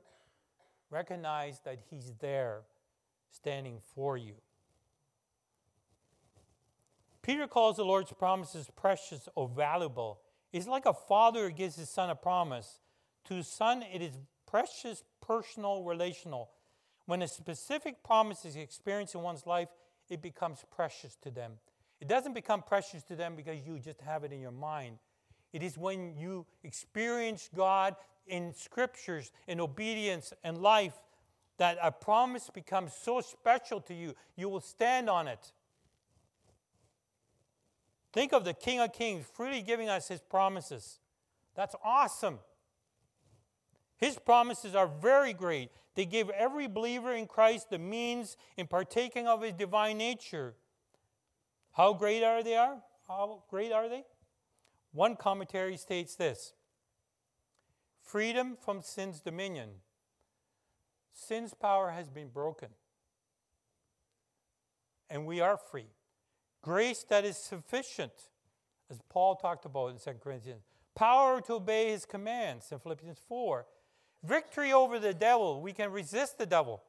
[0.90, 2.62] recognize that he's there
[3.30, 4.34] standing for you.
[7.22, 10.20] Peter calls the Lord's promises precious or valuable.
[10.52, 12.80] It's like a father who gives his son a promise.
[13.24, 16.50] To his son, it is precious, personal, relational.
[17.06, 19.68] When a specific promise is experienced in one's life,
[20.08, 21.52] it becomes precious to them.
[22.00, 24.98] It doesn't become precious to them because you just have it in your mind.
[25.52, 27.96] It is when you experience God
[28.26, 30.94] in scriptures, in obedience and life,
[31.58, 35.52] that a promise becomes so special to you, you will stand on it.
[38.12, 41.00] Think of the King of Kings freely giving us his promises.
[41.54, 42.38] That's awesome.
[43.98, 45.70] His promises are very great.
[45.94, 50.54] They give every believer in Christ the means in partaking of his divine nature.
[51.72, 52.82] How great are they are?
[53.06, 54.04] How great are they?
[54.92, 56.52] One commentary states this
[58.02, 59.68] freedom from sin's dominion,
[61.12, 62.68] sin's power has been broken.
[65.08, 65.86] And we are free.
[66.62, 68.12] Grace that is sufficient,
[68.90, 70.62] as Paul talked about in 2 Corinthians.
[70.94, 73.66] Power to obey his commands in Philippians 4.
[74.22, 75.60] Victory over the devil.
[75.62, 76.82] We can resist the devil,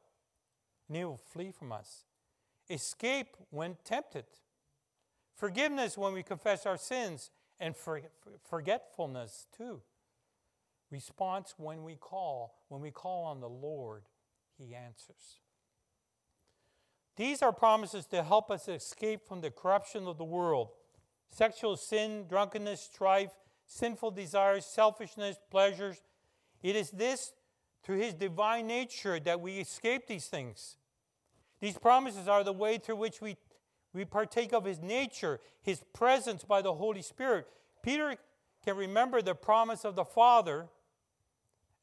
[0.88, 2.04] and he will flee from us.
[2.68, 4.24] Escape when tempted.
[5.34, 7.74] Forgiveness when we confess our sins, and
[8.48, 9.80] forgetfulness too.
[10.90, 12.58] Response when we call.
[12.68, 14.02] When we call on the Lord,
[14.58, 15.38] he answers.
[17.16, 20.68] These are promises to help us escape from the corruption of the world
[21.30, 23.30] sexual sin, drunkenness, strife,
[23.66, 26.02] sinful desires, selfishness, pleasures.
[26.62, 27.32] It is this,
[27.82, 30.76] through His divine nature, that we escape these things.
[31.60, 33.36] These promises are the way through which we,
[33.92, 37.46] we partake of His nature, His presence by the Holy Spirit.
[37.82, 38.16] Peter
[38.64, 40.68] can remember the promise of the Father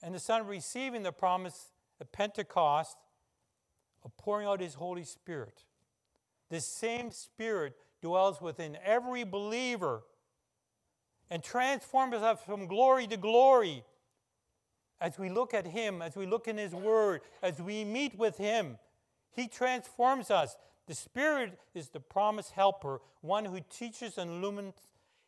[0.02, 1.68] and the Son receiving the promise
[2.00, 2.98] at Pentecost
[4.04, 5.64] of pouring out His Holy Spirit.
[6.50, 10.04] This same Spirit dwells within every believer
[11.30, 13.84] and transforms us from glory to glory
[15.02, 18.38] as we look at Him, as we look in His Word, as we meet with
[18.38, 18.78] Him.
[19.32, 20.56] He transforms us.
[20.90, 24.74] The Spirit is the promised helper, one who teaches and illumines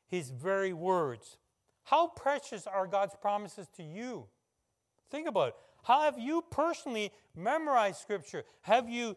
[0.08, 1.38] His very words.
[1.84, 4.26] How precious are God's promises to you?
[5.12, 5.56] Think about it.
[5.84, 8.44] How have you personally memorized Scripture?
[8.62, 9.16] Have you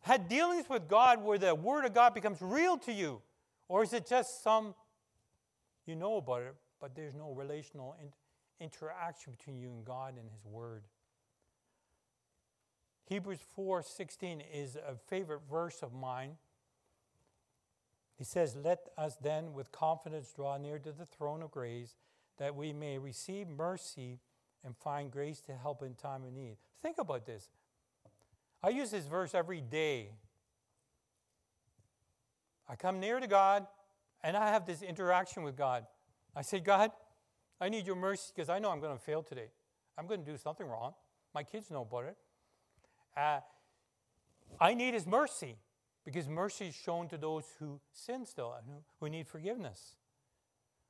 [0.00, 3.22] had dealings with God where the Word of God becomes real to you?
[3.68, 4.74] Or is it just some,
[5.86, 8.08] you know about it, but there's no relational in,
[8.58, 10.82] interaction between you and God and His Word?
[13.06, 16.38] Hebrews 4:16 is a favorite verse of mine.
[18.16, 21.96] He says, "Let us then with confidence draw near to the throne of grace,
[22.36, 24.20] that we may receive mercy
[24.62, 27.50] and find grace to help in time of need." Think about this.
[28.62, 30.16] I use this verse every day.
[32.68, 33.68] I come near to God
[34.22, 35.86] and I have this interaction with God.
[36.34, 36.90] I say, God,
[37.60, 39.52] I need your mercy because I know I'm going to fail today.
[39.96, 40.94] I'm going to do something wrong.
[41.32, 42.16] My kids know about it.
[43.16, 43.40] Uh,
[44.60, 45.56] I need His mercy
[46.04, 48.54] because mercy is shown to those who sin still,
[49.00, 49.96] who need forgiveness.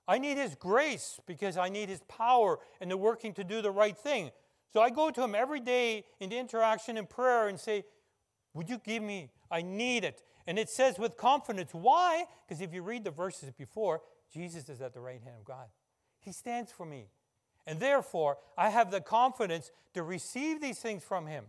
[0.09, 3.71] I need His grace because I need His power and the working to do the
[3.71, 4.31] right thing.
[4.73, 7.85] So I go to him every day in the interaction and prayer and say,
[8.55, 9.31] Would you give me?
[9.51, 10.23] I need it.
[10.47, 11.71] And it says with confidence.
[11.73, 12.25] Why?
[12.47, 14.03] Because if you read the verses before,
[14.33, 15.67] Jesus is at the right hand of God.
[16.21, 17.07] He stands for me.
[17.67, 21.47] And therefore, I have the confidence to receive these things from him.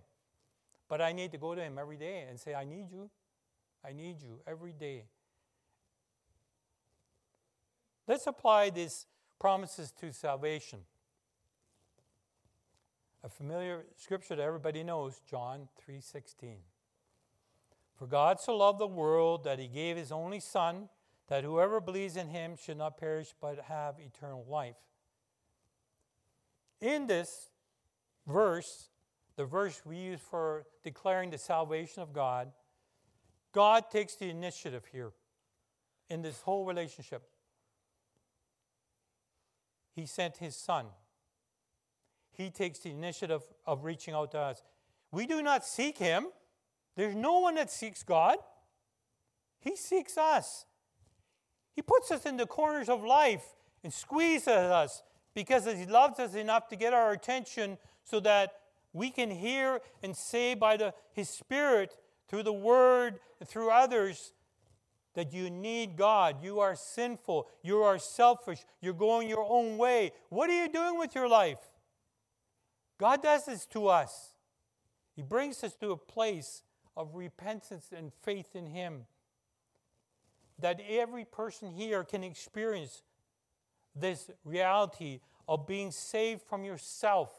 [0.87, 3.09] But I need to go to him every day and say, I need you.
[3.83, 5.05] I need you every day.
[8.07, 9.05] Let's apply these
[9.39, 10.79] promises to salvation.
[13.23, 16.59] A familiar scripture that everybody knows, John 3:16.
[17.95, 20.89] For God so loved the world that he gave his only son
[21.27, 24.77] that whoever believes in him should not perish but have eternal life.
[26.79, 27.49] In this
[28.25, 28.89] verse,
[29.37, 32.51] the verse we use for declaring the salvation of God,
[33.53, 35.11] God takes the initiative here
[36.09, 37.23] in this whole relationship.
[39.95, 40.87] He sent his son
[42.37, 44.61] he takes the initiative of reaching out to us.
[45.11, 46.27] We do not seek Him.
[46.95, 48.37] There's no one that seeks God.
[49.59, 50.67] He seeks us.
[51.75, 53.43] He puts us in the corners of life
[53.83, 55.01] and squeezes us
[55.33, 58.53] because He loves us enough to get our attention so that
[58.93, 61.95] we can hear and say by the, His Spirit
[62.27, 64.33] through the Word through others
[65.13, 66.43] that you need God.
[66.43, 67.47] You are sinful.
[67.63, 68.59] You are selfish.
[68.81, 70.11] You're going your own way.
[70.29, 71.59] What are you doing with your life?
[72.99, 74.33] God does this to us.
[75.15, 76.63] He brings us to a place
[76.95, 79.05] of repentance and faith in Him.
[80.59, 83.03] That every person here can experience
[83.95, 87.31] this reality of being saved from yourself,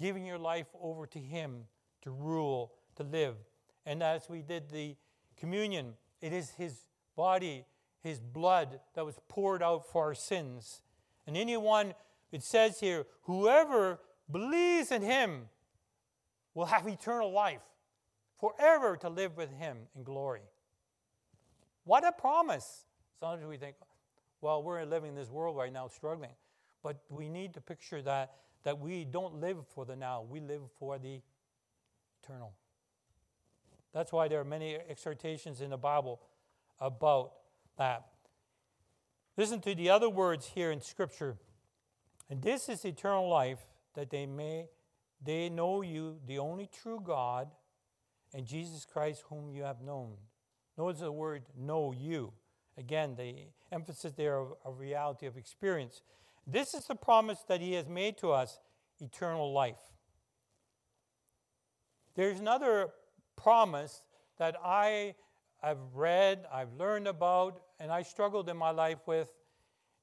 [0.00, 1.64] giving your life over to Him
[2.02, 3.36] to rule, to live.
[3.86, 4.96] And as we did the
[5.36, 6.80] communion, it is His
[7.16, 7.64] body,
[8.02, 10.82] His blood that was poured out for our sins.
[11.26, 11.94] And anyone
[12.34, 15.48] it says here, whoever believes in him
[16.52, 17.62] will have eternal life,
[18.40, 20.42] forever to live with him in glory.
[21.84, 22.86] What a promise!
[23.20, 23.76] Sometimes we think,
[24.40, 26.32] well, we're living in this world right now struggling.
[26.82, 28.32] But we need to picture that,
[28.64, 31.20] that we don't live for the now, we live for the
[32.22, 32.52] eternal.
[33.92, 36.20] That's why there are many exhortations in the Bible
[36.80, 37.32] about
[37.78, 38.06] that.
[39.36, 41.36] Listen to the other words here in Scripture
[42.30, 43.60] and this is eternal life,
[43.94, 44.66] that they may
[45.22, 47.48] they know you, the only true God,
[48.34, 50.16] and Jesus Christ, whom you have known.
[50.76, 52.32] Notice the word know you.
[52.76, 53.34] Again, the
[53.72, 56.02] emphasis there of, of reality of experience.
[56.46, 58.58] This is the promise that he has made to us
[59.00, 59.80] eternal life.
[62.14, 62.90] There's another
[63.36, 64.02] promise
[64.38, 65.14] that I
[65.62, 69.30] have read, I've learned about, and I struggled in my life with,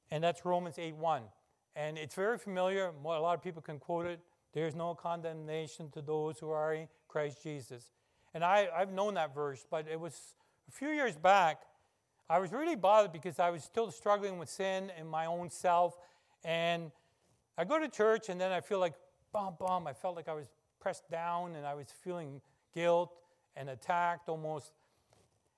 [0.09, 1.23] and that's Romans 8 1.
[1.75, 2.91] And it's very familiar.
[3.05, 4.19] A lot of people can quote it.
[4.53, 7.91] There's no condemnation to those who are in Christ Jesus.
[8.33, 10.35] And I, I've known that verse, but it was
[10.67, 11.61] a few years back.
[12.29, 15.97] I was really bothered because I was still struggling with sin and my own self.
[16.43, 16.91] And
[17.57, 18.93] I go to church, and then I feel like,
[19.31, 19.87] bum, bum.
[19.87, 20.47] I felt like I was
[20.79, 22.41] pressed down, and I was feeling
[22.73, 23.13] guilt
[23.55, 24.71] and attacked almost.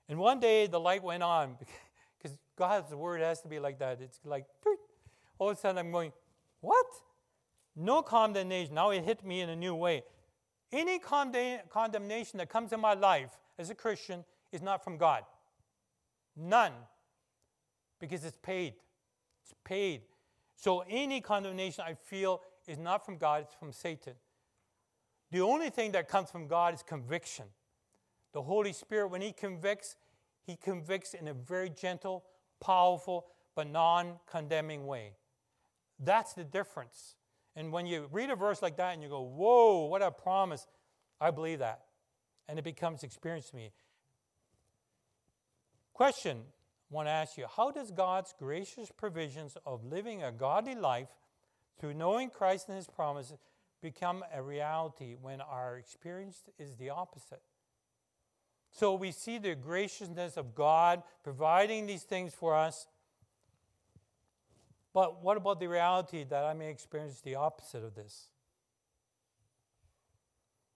[0.08, 1.56] And one day the light went on
[2.18, 4.00] because God's word has to be like that.
[4.00, 4.46] It's like,
[5.38, 6.12] all of a sudden I'm going,
[6.60, 6.86] what?
[7.76, 8.74] No condemnation.
[8.74, 10.04] Now it hit me in a new way.
[10.72, 15.24] Any condemnation that comes in my life as a Christian is not from God.
[16.36, 16.72] None.
[18.00, 18.74] Because it's paid.
[19.42, 20.02] It's paid.
[20.56, 24.14] So any condemnation I feel is not from God, it's from Satan.
[25.30, 27.46] The only thing that comes from God is conviction.
[28.32, 29.96] The Holy Spirit, when He convicts,
[30.46, 32.24] He convicts in a very gentle,
[32.60, 35.12] powerful, but non condemning way.
[35.98, 37.16] That's the difference.
[37.56, 40.66] And when you read a verse like that and you go, whoa, what a promise,
[41.20, 41.82] I believe that.
[42.48, 43.70] And it becomes experience to me.
[45.92, 46.42] Question
[46.90, 51.08] Want to ask you How does God's gracious provisions of living a godly life
[51.78, 53.38] through knowing Christ and his promises
[53.82, 57.42] become a reality when our experience is the opposite?
[58.70, 62.88] So we see the graciousness of God providing these things for us,
[64.92, 68.28] but what about the reality that I may experience the opposite of this?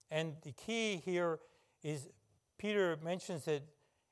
[0.09, 1.39] And the key here
[1.83, 2.09] is
[2.57, 3.63] Peter mentions it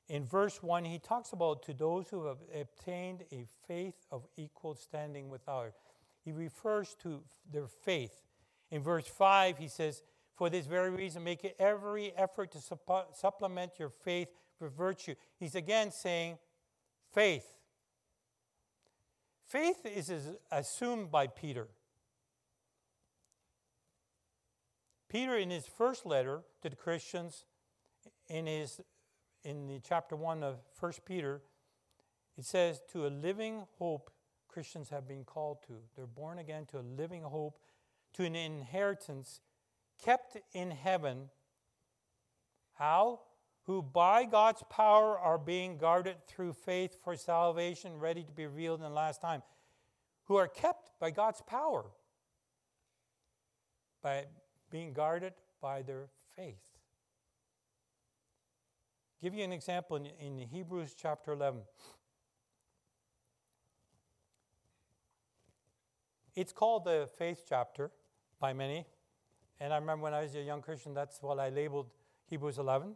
[0.08, 0.84] in verse 1.
[0.84, 5.74] He talks about to those who have obtained a faith of equal standing with ours.
[6.24, 8.22] He refers to their faith.
[8.70, 10.02] In verse 5, he says,
[10.34, 12.60] For this very reason, make every effort to
[13.14, 14.28] supplement your faith
[14.60, 15.14] with virtue.
[15.38, 16.38] He's again saying,
[17.12, 17.46] faith.
[19.46, 20.12] Faith is
[20.52, 21.68] assumed by Peter.
[25.08, 27.44] Peter, in his first letter to the Christians,
[28.28, 28.80] in, his,
[29.48, 31.40] in the chapter 1 of 1 Peter,
[32.36, 34.10] it says, To a living hope
[34.48, 35.74] Christians have been called to.
[35.96, 37.58] They're born again to a living hope,
[38.14, 39.40] to an inheritance
[40.02, 41.30] kept in heaven.
[42.74, 43.20] How?
[43.68, 48.80] who by God's power are being guarded through faith for salvation, ready to be revealed
[48.80, 49.42] in the last time,
[50.24, 51.84] who are kept by God's power,
[54.02, 54.24] by
[54.70, 56.67] being guarded by their faith.
[59.20, 61.60] Give you an example in, in Hebrews chapter 11.
[66.34, 67.90] It's called the faith chapter
[68.38, 68.86] by many.
[69.60, 71.90] And I remember when I was a young Christian, that's what I labeled
[72.26, 72.94] Hebrews 11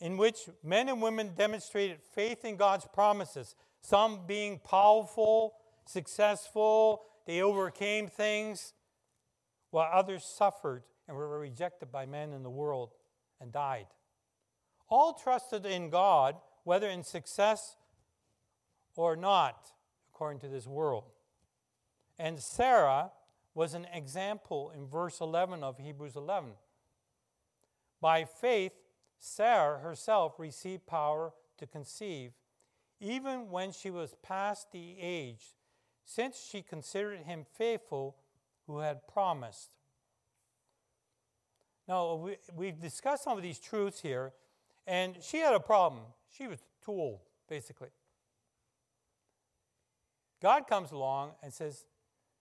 [0.00, 5.54] in which men and women demonstrated faith in God's promises, some being powerful,
[5.86, 8.72] successful, they overcame things,
[9.70, 12.90] while others suffered and were rejected by men in the world
[13.40, 13.86] and died.
[14.88, 17.76] All trusted in God, whether in success
[18.96, 19.72] or not,
[20.12, 21.04] according to this world.
[22.18, 23.10] And Sarah
[23.54, 26.50] was an example in verse 11 of Hebrews 11.
[28.00, 28.72] By faith,
[29.18, 32.32] Sarah herself received power to conceive,
[33.00, 35.54] even when she was past the age,
[36.04, 38.16] since she considered him faithful
[38.66, 39.70] who had promised.
[41.86, 44.32] Now, we, we've discussed some of these truths here,
[44.86, 46.02] and she had a problem.
[46.36, 47.88] She was too old, basically.
[50.42, 51.84] God comes along and says,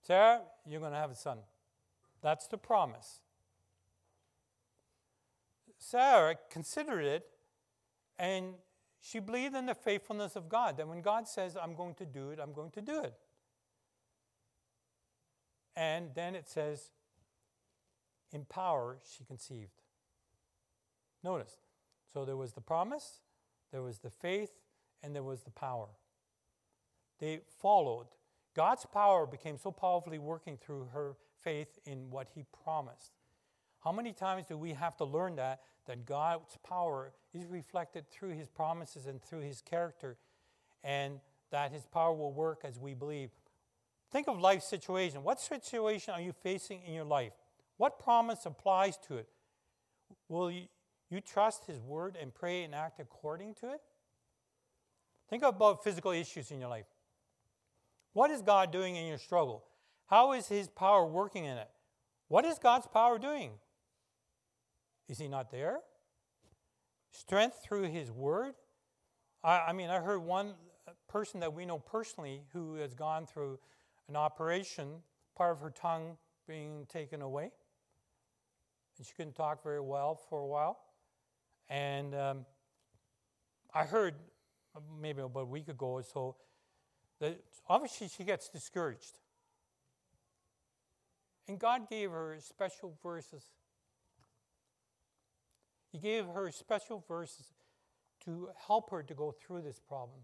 [0.05, 1.39] Sarah, you're going to have a son.
[2.21, 3.21] That's the promise.
[5.77, 7.25] Sarah considered it
[8.19, 8.55] and
[8.99, 10.77] she believed in the faithfulness of God.
[10.77, 13.13] That when God says, I'm going to do it, I'm going to do it.
[15.75, 16.91] And then it says,
[18.31, 19.81] in power she conceived.
[21.23, 21.62] Notice.
[22.13, 23.21] So there was the promise,
[23.71, 24.51] there was the faith,
[25.01, 25.87] and there was the power.
[27.19, 28.07] They followed.
[28.55, 33.13] God's power became so powerfully working through her faith in what he promised.
[33.83, 38.31] How many times do we have to learn that that God's power is reflected through
[38.31, 40.17] his promises and through his character,
[40.83, 41.19] and
[41.51, 43.29] that his power will work as we believe.
[44.11, 45.23] Think of life situation.
[45.23, 47.33] What situation are you facing in your life?
[47.77, 49.27] What promise applies to it?
[50.29, 50.51] Will
[51.13, 53.81] you, trust His word and pray and act according to it?
[55.29, 56.85] Think about physical issues in your life.
[58.13, 59.63] What is God doing in your struggle?
[60.07, 61.69] How is His power working in it?
[62.27, 63.51] What is God's power doing?
[65.07, 65.79] Is He not there?
[67.11, 68.53] Strength through His word?
[69.43, 70.53] I, I mean, I heard one
[71.07, 73.59] person that we know personally who has gone through
[74.09, 75.01] an operation,
[75.35, 77.51] part of her tongue being taken away.
[78.97, 80.79] And she couldn't talk very well for a while.
[81.69, 82.45] And um,
[83.73, 84.15] I heard
[84.99, 86.35] maybe about a week ago or so
[87.19, 89.17] that obviously she gets discouraged.
[91.47, 93.43] And God gave her special verses.
[95.91, 97.47] He gave her special verses
[98.25, 100.21] to help her to go through this problem.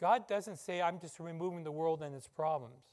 [0.00, 2.84] God doesn't say, I'm just removing the world and its problems.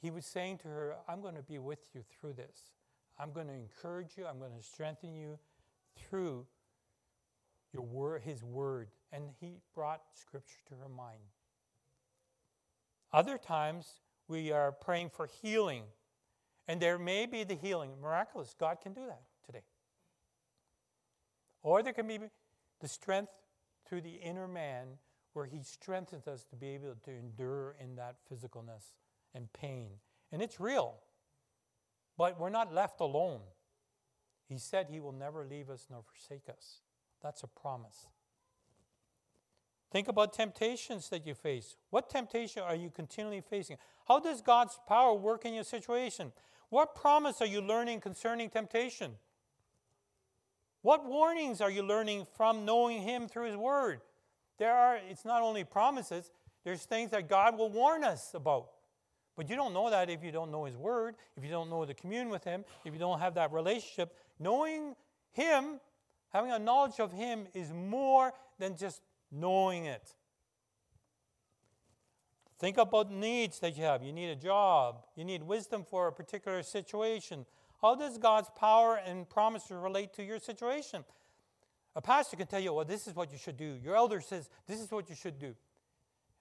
[0.00, 2.72] He was saying to her, I'm going to be with you through this.
[3.18, 4.26] I'm going to encourage you.
[4.26, 5.38] I'm going to strengthen you
[6.08, 6.46] through
[7.72, 8.88] your word, his word.
[9.12, 11.22] And he brought scripture to her mind.
[13.12, 15.84] Other times, we are praying for healing.
[16.66, 18.54] And there may be the healing, miraculous.
[18.58, 19.64] God can do that today.
[21.62, 22.18] Or there can be
[22.80, 23.32] the strength
[23.88, 24.98] through the inner man
[25.32, 28.92] where he strengthens us to be able to endure in that physicalness
[29.34, 29.88] and pain.
[30.30, 30.96] And it's real.
[32.16, 33.40] But we're not left alone.
[34.48, 36.80] He said he will never leave us nor forsake us.
[37.22, 38.06] That's a promise.
[39.90, 41.76] Think about temptations that you face.
[41.90, 43.78] What temptation are you continually facing?
[44.06, 46.32] How does God's power work in your situation?
[46.70, 49.12] What promise are you learning concerning temptation?
[50.82, 54.00] What warnings are you learning from knowing Him through His Word?
[54.58, 56.30] There are, it's not only promises,
[56.64, 58.70] there's things that God will warn us about.
[59.38, 61.84] But you don't know that if you don't know His Word, if you don't know
[61.84, 64.16] the commune with Him, if you don't have that relationship.
[64.40, 64.96] Knowing
[65.30, 65.78] Him,
[66.30, 70.12] having a knowledge of Him, is more than just knowing it.
[72.58, 74.02] Think about needs that you have.
[74.02, 77.46] You need a job, you need wisdom for a particular situation.
[77.80, 81.04] How does God's power and promise relate to your situation?
[81.94, 83.78] A pastor can tell you, well, this is what you should do.
[83.84, 85.54] Your elder says, this is what you should do.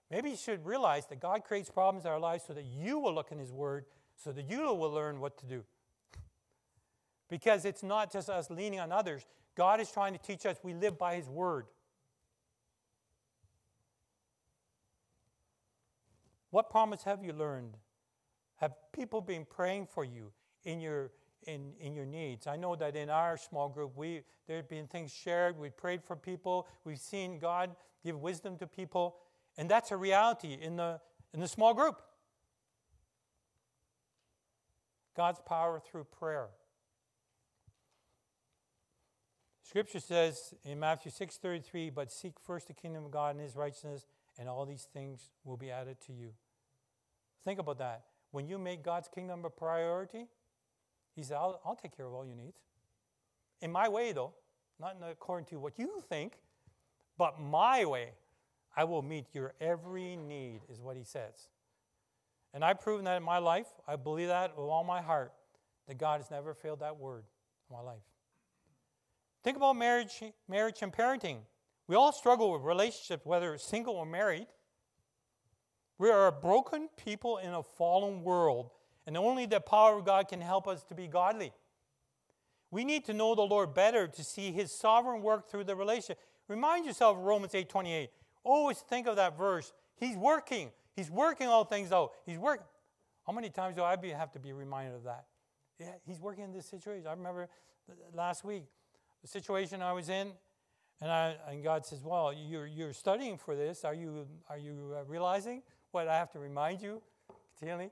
[0.09, 3.13] Maybe you should realize that God creates problems in our lives so that you will
[3.13, 3.85] look in His Word,
[4.15, 5.63] so that you will learn what to do.
[7.29, 10.73] Because it's not just us leaning on others, God is trying to teach us we
[10.73, 11.65] live by His Word.
[16.51, 17.75] What promise have you learned?
[18.55, 20.31] Have people been praying for you
[20.63, 21.11] in your
[21.47, 22.45] in, in your needs.
[22.45, 25.57] I know that in our small group, we, there have been things shared.
[25.57, 26.67] We prayed for people.
[26.83, 29.15] We've seen God give wisdom to people.
[29.57, 30.99] And that's a reality in the,
[31.33, 32.01] in the small group.
[35.15, 36.49] God's power through prayer.
[39.63, 44.05] Scripture says in Matthew 6:33, "But seek first the kingdom of God and his righteousness,
[44.37, 46.33] and all these things will be added to you."
[47.43, 48.05] Think about that.
[48.31, 50.27] When you make God's kingdom a priority,
[51.15, 52.59] he said, I'll, I'll take care of all your needs.
[53.61, 54.33] In my way, though,
[54.79, 56.39] not according to what you think,
[57.17, 58.11] but my way.
[58.77, 61.49] I will meet your every need, is what he says.
[62.53, 63.67] And I've proven that in my life.
[63.87, 65.33] I believe that with all my heart,
[65.87, 67.23] that God has never failed that word
[67.69, 68.03] in my life.
[69.43, 71.39] Think about marriage, marriage and parenting.
[71.87, 74.47] We all struggle with relationships, whether single or married.
[75.97, 78.69] We are a broken people in a fallen world
[79.07, 81.53] and only the power of God can help us to be godly.
[82.69, 86.19] We need to know the Lord better to see his sovereign work through the relationship.
[86.49, 88.09] Remind yourself of Romans 8 28.
[88.47, 89.73] Always think of that verse.
[89.97, 90.71] He's working.
[90.95, 92.11] He's working all things out.
[92.25, 92.65] He's working.
[93.25, 95.25] How many times do I be, have to be reminded of that?
[95.77, 97.07] Yeah, he's working in this situation.
[97.07, 97.49] I remember
[98.13, 98.63] last week,
[99.21, 100.31] the situation I was in,
[101.01, 103.83] and, I, and God says, Well, you're, you're studying for this.
[103.83, 107.01] Are you, are you uh, realizing what I have to remind you
[107.57, 107.91] continually?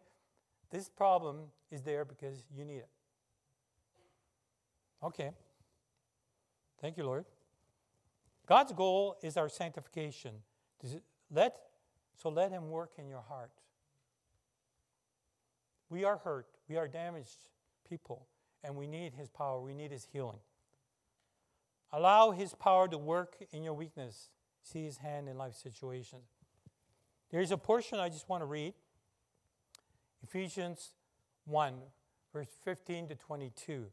[0.71, 2.89] This problem is there because you need it.
[5.03, 5.31] Okay.
[6.79, 7.25] Thank you, Lord.
[8.45, 10.35] God's goal is our sanctification.
[11.31, 11.55] Let,
[12.15, 13.51] so let Him work in your heart.
[15.89, 17.37] We are hurt, we are damaged
[17.87, 18.27] people,
[18.63, 20.39] and we need His power, we need His healing.
[21.91, 24.29] Allow His power to work in your weakness.
[24.61, 26.29] See His hand in life situations.
[27.31, 28.73] There's a portion I just want to read
[30.23, 30.93] Ephesians
[31.45, 31.75] 1,
[32.33, 33.85] verse 15 to 22.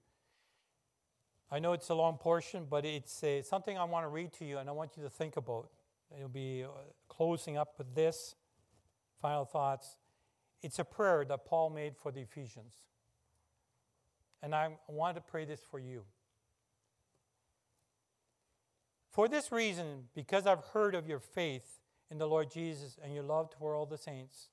[1.53, 4.45] I know it's a long portion, but it's uh, something I want to read to
[4.47, 5.69] you and I want you to think about.
[6.17, 6.69] It'll be uh,
[7.11, 8.37] closing up with this.
[9.21, 9.99] Final thoughts.
[10.63, 12.73] It's a prayer that Paul made for the Ephesians.
[14.43, 16.05] And I want to pray this for you.
[19.11, 21.81] For this reason, because I've heard of your faith
[22.11, 24.49] in the Lord Jesus and your love toward all the saints,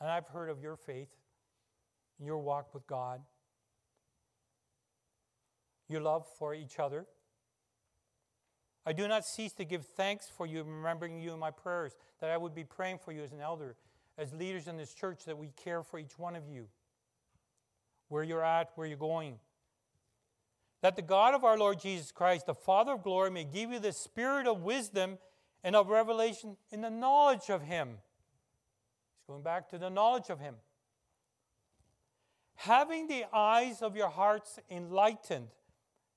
[0.00, 1.10] and I've heard of your faith,
[2.20, 3.20] your walk with God,
[5.94, 7.06] your love for each other.
[8.84, 12.30] I do not cease to give thanks for you, remembering you in my prayers, that
[12.30, 13.76] I would be praying for you as an elder,
[14.18, 16.66] as leaders in this church, that we care for each one of you,
[18.08, 19.36] where you're at, where you're going.
[20.82, 23.78] That the God of our Lord Jesus Christ, the Father of glory, may give you
[23.78, 25.18] the spirit of wisdom
[25.62, 27.88] and of revelation in the knowledge of Him.
[27.88, 30.56] He's going back to the knowledge of Him.
[32.56, 35.48] Having the eyes of your hearts enlightened,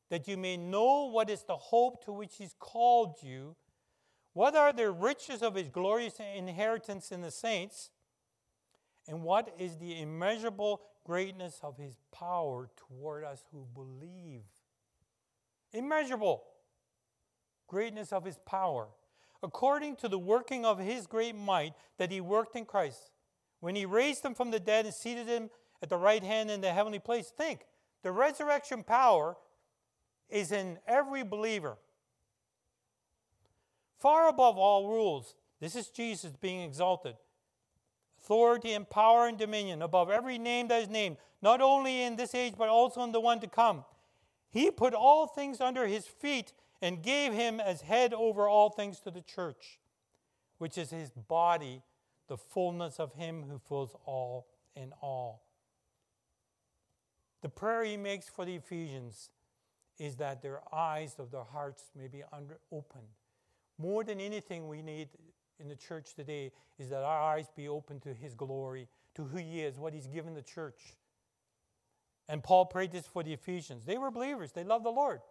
[0.10, 3.56] that you may know what is the hope to which He's called you,
[4.34, 7.90] what are the riches of His glorious inheritance in the saints,
[9.08, 14.44] and what is the immeasurable greatness of His power toward us who believe.
[15.74, 16.44] Immeasurable
[17.68, 18.88] greatness of His power,
[19.42, 23.12] according to the working of His great might that He worked in Christ.
[23.60, 25.50] When He raised Him from the dead and seated Him
[25.82, 27.66] at the right hand in the heavenly place, think
[28.04, 29.36] the resurrection power
[30.30, 31.78] is in every believer.
[33.98, 37.16] Far above all rules, this is Jesus being exalted.
[38.20, 42.36] Authority and power and dominion above every name that is named, not only in this
[42.36, 43.86] age, but also in the one to come.
[44.50, 49.00] He put all things under his feet and gave him as head over all things
[49.02, 49.80] to the church,
[50.58, 51.82] which is his body,
[52.28, 55.44] the fullness of him who fills all in all.
[57.42, 59.30] The prayer he makes for the Ephesians
[60.00, 63.08] is that their eyes of their hearts may be under, opened.
[63.78, 65.10] More than anything we need
[65.60, 69.38] in the church today is that our eyes be open to his glory, to who
[69.38, 70.96] he is, what he's given the church.
[72.30, 73.86] And Paul prayed this for the Ephesians.
[73.86, 75.22] They were believers, they loved the Lord.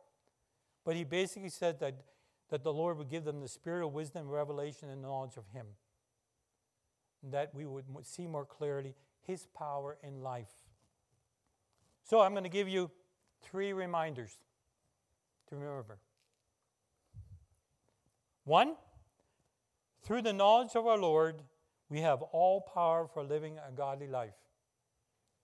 [0.84, 1.94] But he basically said that,
[2.50, 5.66] that the Lord would give them the spirit of wisdom, revelation, and knowledge of him.
[7.22, 10.52] And that we would see more clearly his power in life.
[12.04, 12.90] So I'm going to give you
[13.42, 14.38] three reminders
[15.48, 15.98] to remember.
[18.44, 18.76] One,
[20.02, 21.42] through the knowledge of our Lord,
[21.88, 24.34] we have all power for living a godly life.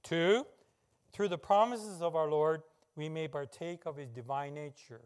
[0.02, 0.46] Two,
[1.12, 2.62] through the promises of our Lord,
[2.96, 5.02] we may partake of his divine nature.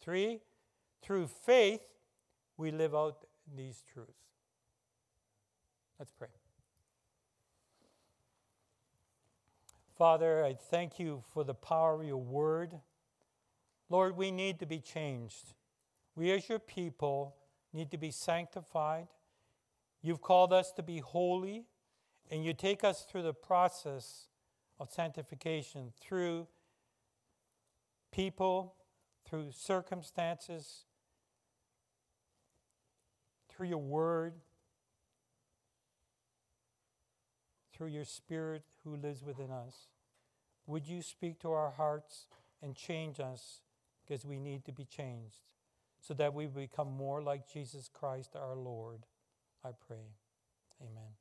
[0.00, 0.40] Three,
[1.02, 1.82] through faith,
[2.56, 3.26] we live out
[3.56, 4.10] these truths.
[5.98, 6.28] Let's pray.
[9.96, 12.80] Father, I thank you for the power of your word.
[13.90, 15.54] Lord, we need to be changed.
[16.14, 17.36] We, as your people,
[17.72, 19.08] need to be sanctified.
[20.00, 21.64] You've called us to be holy,
[22.30, 24.28] and you take us through the process
[24.78, 26.46] of sanctification through
[28.12, 28.76] people,
[29.28, 30.84] through circumstances,
[33.48, 34.34] through your word,
[37.74, 39.88] through your spirit who lives within us.
[40.66, 42.26] Would you speak to our hearts
[42.62, 43.62] and change us?
[44.10, 45.38] Because we need to be changed
[46.00, 49.06] so that we become more like Jesus Christ our Lord.
[49.64, 50.16] I pray.
[50.80, 51.19] Amen.